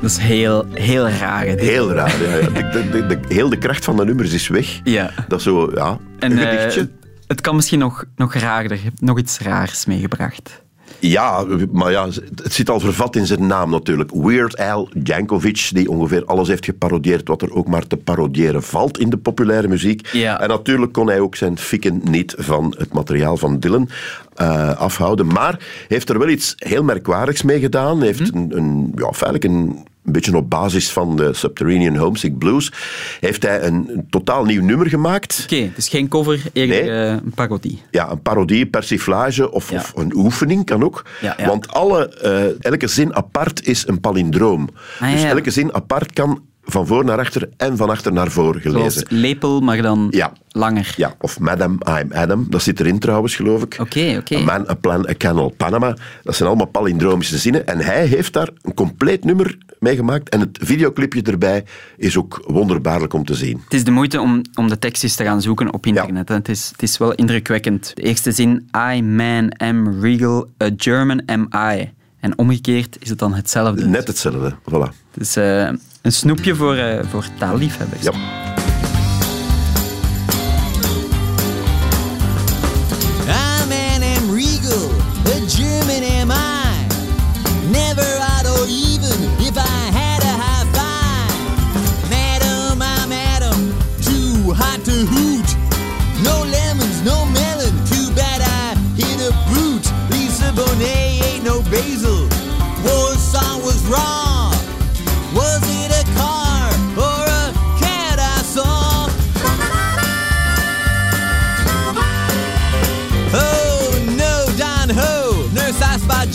[0.00, 1.46] Dat is heel, heel raar.
[1.46, 1.54] hè.
[1.54, 2.36] Heel raar, ja.
[2.36, 2.48] ja.
[2.70, 4.80] De, de, de, de- heel de kracht van de nummers is weg.
[4.84, 5.10] Ja.
[5.28, 6.88] Dat is zo, ja, En een eh, gedichtje.
[7.26, 8.76] het kan misschien nog, nog raarder.
[8.76, 10.62] Je hebt nog iets raars meegebracht.
[10.98, 12.06] Ja, maar ja,
[12.42, 14.10] het zit al vervat in zijn naam natuurlijk.
[14.14, 18.98] Weird Al Yankovic, die ongeveer alles heeft geparodieerd wat er ook maar te parodiëren valt
[18.98, 20.08] in de populaire muziek.
[20.12, 20.40] Ja.
[20.40, 23.88] En natuurlijk kon hij ook zijn fikken niet van het materiaal van Dylan
[24.34, 25.26] eh, afhouden.
[25.26, 25.58] Maar
[25.88, 28.02] heeft er wel iets heel merkwaardigs mee gedaan.
[28.02, 28.36] Heeft Mhm.
[28.36, 32.72] een, een, ja, feitelijk een, een beetje op basis van de Subterranean Homesick Blues,
[33.20, 35.40] heeft hij een, een totaal nieuw nummer gemaakt.
[35.42, 36.90] Oké, dus geen cover, eerder Nee.
[36.90, 37.82] eh, een parodie.
[37.90, 41.04] Ja, een parodie, persiflage of, of een oefening kan ook.
[41.20, 41.46] Ja, ja.
[41.46, 44.68] Want alle, eh, elke zin apart is een palindroom.
[45.00, 48.54] Ah, dus elke zin apart kan van voor naar achter en van achter naar voor
[48.54, 48.90] gelezen.
[48.92, 50.32] Zoals lepel, maar dan Ja.
[50.48, 50.92] langer.
[50.96, 52.46] Ja, of Madam, I'm Adam.
[52.50, 53.76] Dat zit erin trouwens, geloof ik.
[53.80, 54.36] Oké, oké.
[54.36, 55.96] A Man, A Plan, A Canal, Panama.
[56.22, 57.66] Dat zijn allemaal palindromische zinnen.
[57.66, 60.28] En hij heeft daar een compleet nummer mee gemaakt.
[60.28, 61.64] En het videoclipje erbij
[61.96, 63.60] is ook wonderbaarlijk om te zien.
[63.64, 66.28] Het is de moeite om, om de tekstjes te gaan zoeken op internet.
[66.28, 67.92] Het, is, het is wel indrukwekkend.
[67.94, 71.92] De eerste zin, I, man, am regal, a German am I.
[72.20, 73.86] En omgekeerd is het dan hetzelfde.
[73.86, 74.94] Net hetzelfde, voilà.
[75.10, 75.68] Het is eh,
[76.02, 78.02] een snoepje voor, eh, voor taalliefhebbers.
[78.02, 78.53] Ja.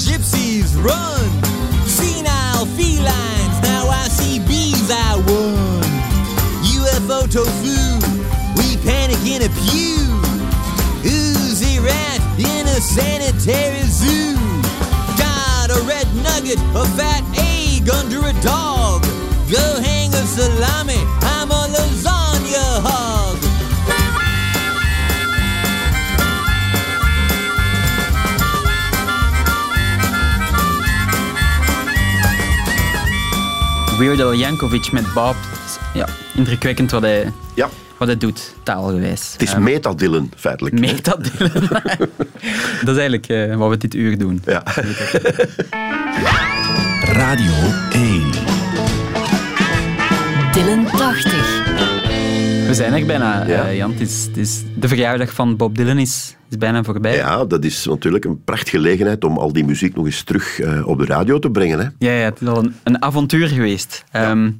[0.07, 1.27] Gypsies run.
[1.85, 5.83] Senile felines, now I see bees I won.
[6.63, 7.99] UFO tofu,
[8.55, 10.07] we panic in a pew.
[11.03, 14.35] Oozy rat in a sanitary zoo.
[15.17, 19.03] Got a red nugget, a fat egg under a dog.
[19.51, 21.01] Go hang a salami,
[34.09, 35.35] Weird Al Yankovic met Bob.
[35.93, 37.69] Ja, indrukwekkend wat hij, Ja.
[37.97, 39.31] wat hij doet, taalgewijs.
[39.31, 40.79] Het is Ehm, metadillen, feitelijk.
[40.79, 41.51] Metadillen.
[42.85, 44.41] dat is eigenlijk eh, wat we dit uur doen.
[44.45, 44.63] Ja.
[47.01, 47.51] Radio
[47.91, 48.23] 1.
[50.53, 51.58] Dylan 80.
[52.69, 53.91] We zijn er bijna, eh, Jan.
[53.91, 57.15] Het is, het is, de verjaardag van Bob Dylan is, is bijna voorbij.
[57.15, 60.87] Ja, dat is natuurlijk een prachtige gelegenheid om al die muziek nog eens terug eh,
[60.87, 61.79] op de radio te brengen.
[61.79, 61.87] Hè.
[61.97, 64.03] Ja, ja, het is al een, een avontuur geweest.
[64.11, 64.51] Ehm,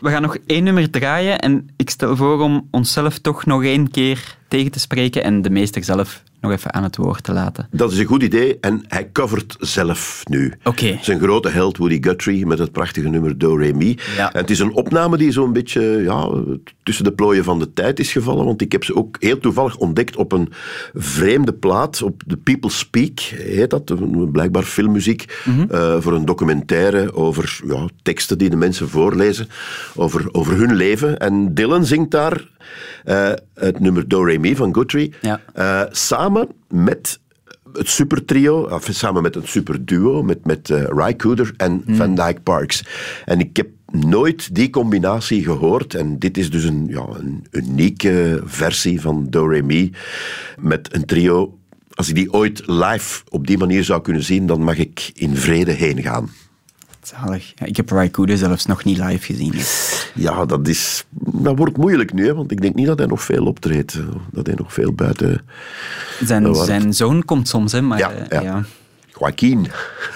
[0.00, 3.90] we gaan nog één nummer draaien en ik stel voor om onszelf toch nog één
[3.90, 7.68] keer tegen te spreken en de meester zelf nog even aan het woord te laten.
[7.70, 10.52] Dat is een goed idee en hij covert zelf nu.
[11.00, 13.98] Zijn grote held Woody Guthrie met het prachtige nummer Do Re Mi.
[14.16, 14.32] Ja.
[14.32, 16.28] En het is een opname die zo'n beetje ja,
[16.82, 19.76] tussen de plooien van de tijd is gevallen, want ik heb ze ook heel toevallig
[19.76, 20.48] ontdekt op een
[20.94, 23.92] vreemde plaat, op The People Speak heet dat,
[24.32, 25.64] blijkbaar filmmuziek, Mhm.
[25.70, 29.48] eh, voor een documentaire over ja, teksten die de mensen voorlezen,
[29.94, 31.18] over, over hun leven.
[31.18, 32.52] En Dylan zingt daar
[33.04, 35.40] eh, het nummer Do Re Mi van Guthrie, Ja.
[35.54, 36.33] eh, samen
[36.68, 37.20] met
[37.72, 41.96] het supertrio, of samen met een superduo, met, met Ry Cooder en Hmm.
[41.96, 42.84] Van Dyke Parks.
[43.24, 45.94] En ik heb nooit die combinatie gehoord.
[45.94, 49.92] En dit is dus een, ja, een unieke versie van Do Re Mi
[50.58, 51.58] met een trio.
[51.94, 55.36] Als ik die ooit live op die manier zou kunnen zien, dan mag ik in
[55.36, 56.30] vrede heen gaan.
[57.02, 57.52] Zalig.
[57.54, 59.52] Ja, ik heb Raikuda zelfs nog niet live gezien.
[60.14, 61.04] Ja, dat, is,
[61.34, 63.94] dat wordt moeilijk nu, hè, want ik denk niet dat hij nog veel optreedt.
[63.94, 64.00] eh,
[64.32, 65.40] Dat hij nog veel buiten...
[66.24, 66.66] Zijn, Nou, wat?
[66.66, 68.40] zijn zoon komt soms, hè, maar Ja, eh, ja.
[68.40, 68.62] ja.
[69.18, 69.66] Joaquin.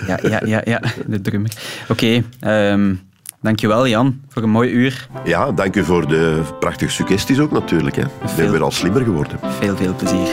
[0.06, 1.50] Ja, ja, ja, ja, de drummer.
[1.88, 2.94] Oké, ehm,
[3.40, 5.08] dankjewel Jan voor een mooi uur.
[5.24, 7.96] Ja, dank u voor de prachtige suggesties ook natuurlijk.
[7.96, 8.02] Hè.
[8.02, 9.38] Ik ben weer al slimmer geworden.
[9.60, 10.28] Veel, veel plezier.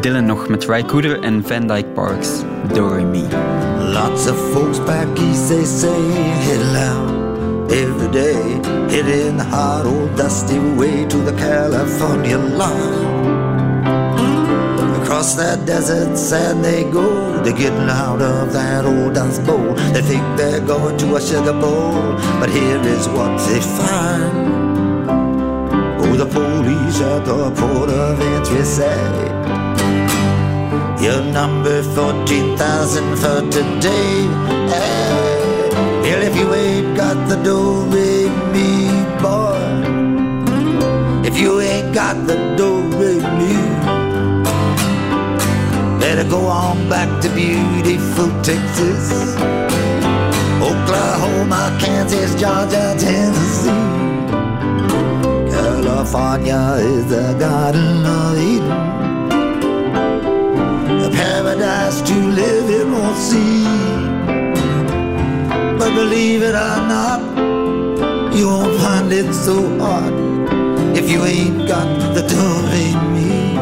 [0.00, 2.30] Dylan nog met Ry Cooder en Van Dyke Parks.
[2.72, 3.22] Do Re Mi.
[3.78, 7.13] Lots of folks back east, they say, head loud
[7.70, 8.42] every day.
[8.92, 13.24] Heading the hot old dusty way to the California line.
[15.02, 17.42] Across that desert sand they go.
[17.42, 19.74] They're getting out of that old dust bowl.
[19.92, 24.54] They think they're going to a sugar bowl, but here is what they find.
[26.00, 28.96] Oh, the police at the port of entry say
[31.02, 34.26] You're number 14,000 for today.
[34.68, 35.23] Hey,
[36.04, 38.88] well, if you ain't got the do re mi,
[39.22, 39.56] boy.
[41.26, 43.56] If you ain't got the do re mi,
[45.98, 49.34] better go on back to beautiful Texas,
[50.70, 53.70] Oklahoma, Kansas, Georgia, Tennessee.
[55.50, 58.72] California is the Garden of Eden,
[61.06, 64.03] a paradise to live in or see.
[65.94, 67.20] Believe it or not,
[68.34, 70.12] you won't find it so hard
[70.96, 72.42] if you ain't got the do
[72.72, 73.54] re mi.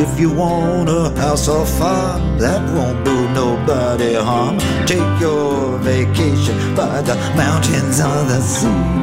[0.00, 6.74] If you want a house or farm that won't do nobody harm, take your vacation
[6.74, 8.94] by the mountains or the sea.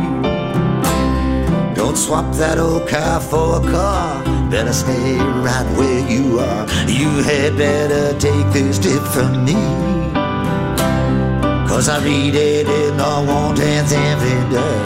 [1.76, 4.41] Don't swap that old car for a car.
[4.52, 6.68] Better stay right where you are.
[6.86, 9.54] You had better take this tip from me.
[11.70, 14.80] Cause I read it in the want-ads every day.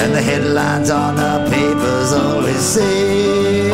[0.00, 3.68] And the headlines on the papers always say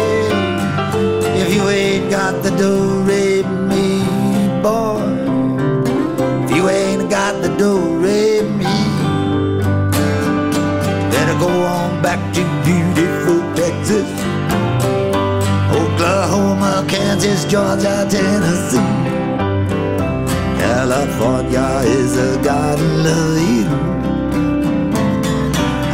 [1.40, 3.01] If you ain't got the do-re-mi,
[17.22, 18.78] Kansas, Georgia, Tennessee
[20.58, 24.92] California is a garden of Eden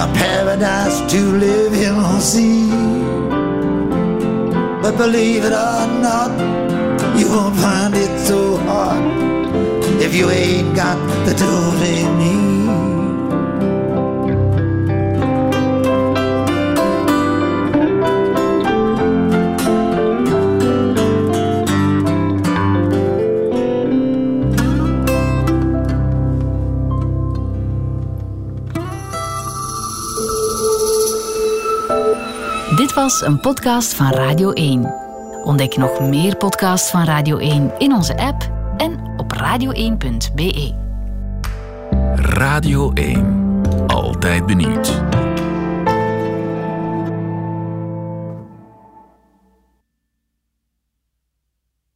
[0.00, 2.70] a paradise to live in or see.
[4.80, 6.32] But believe it or not,
[7.18, 9.04] you won't find it so hard
[10.00, 12.77] if you ain't got the do-re-mi.
[33.08, 34.94] Een podcast van Radio 1.
[35.44, 40.74] Ontdek nog meer podcasts van Radio 1 in onze app en op radio1.be.
[42.14, 43.62] Radio 1.
[43.86, 45.02] Altijd benieuwd.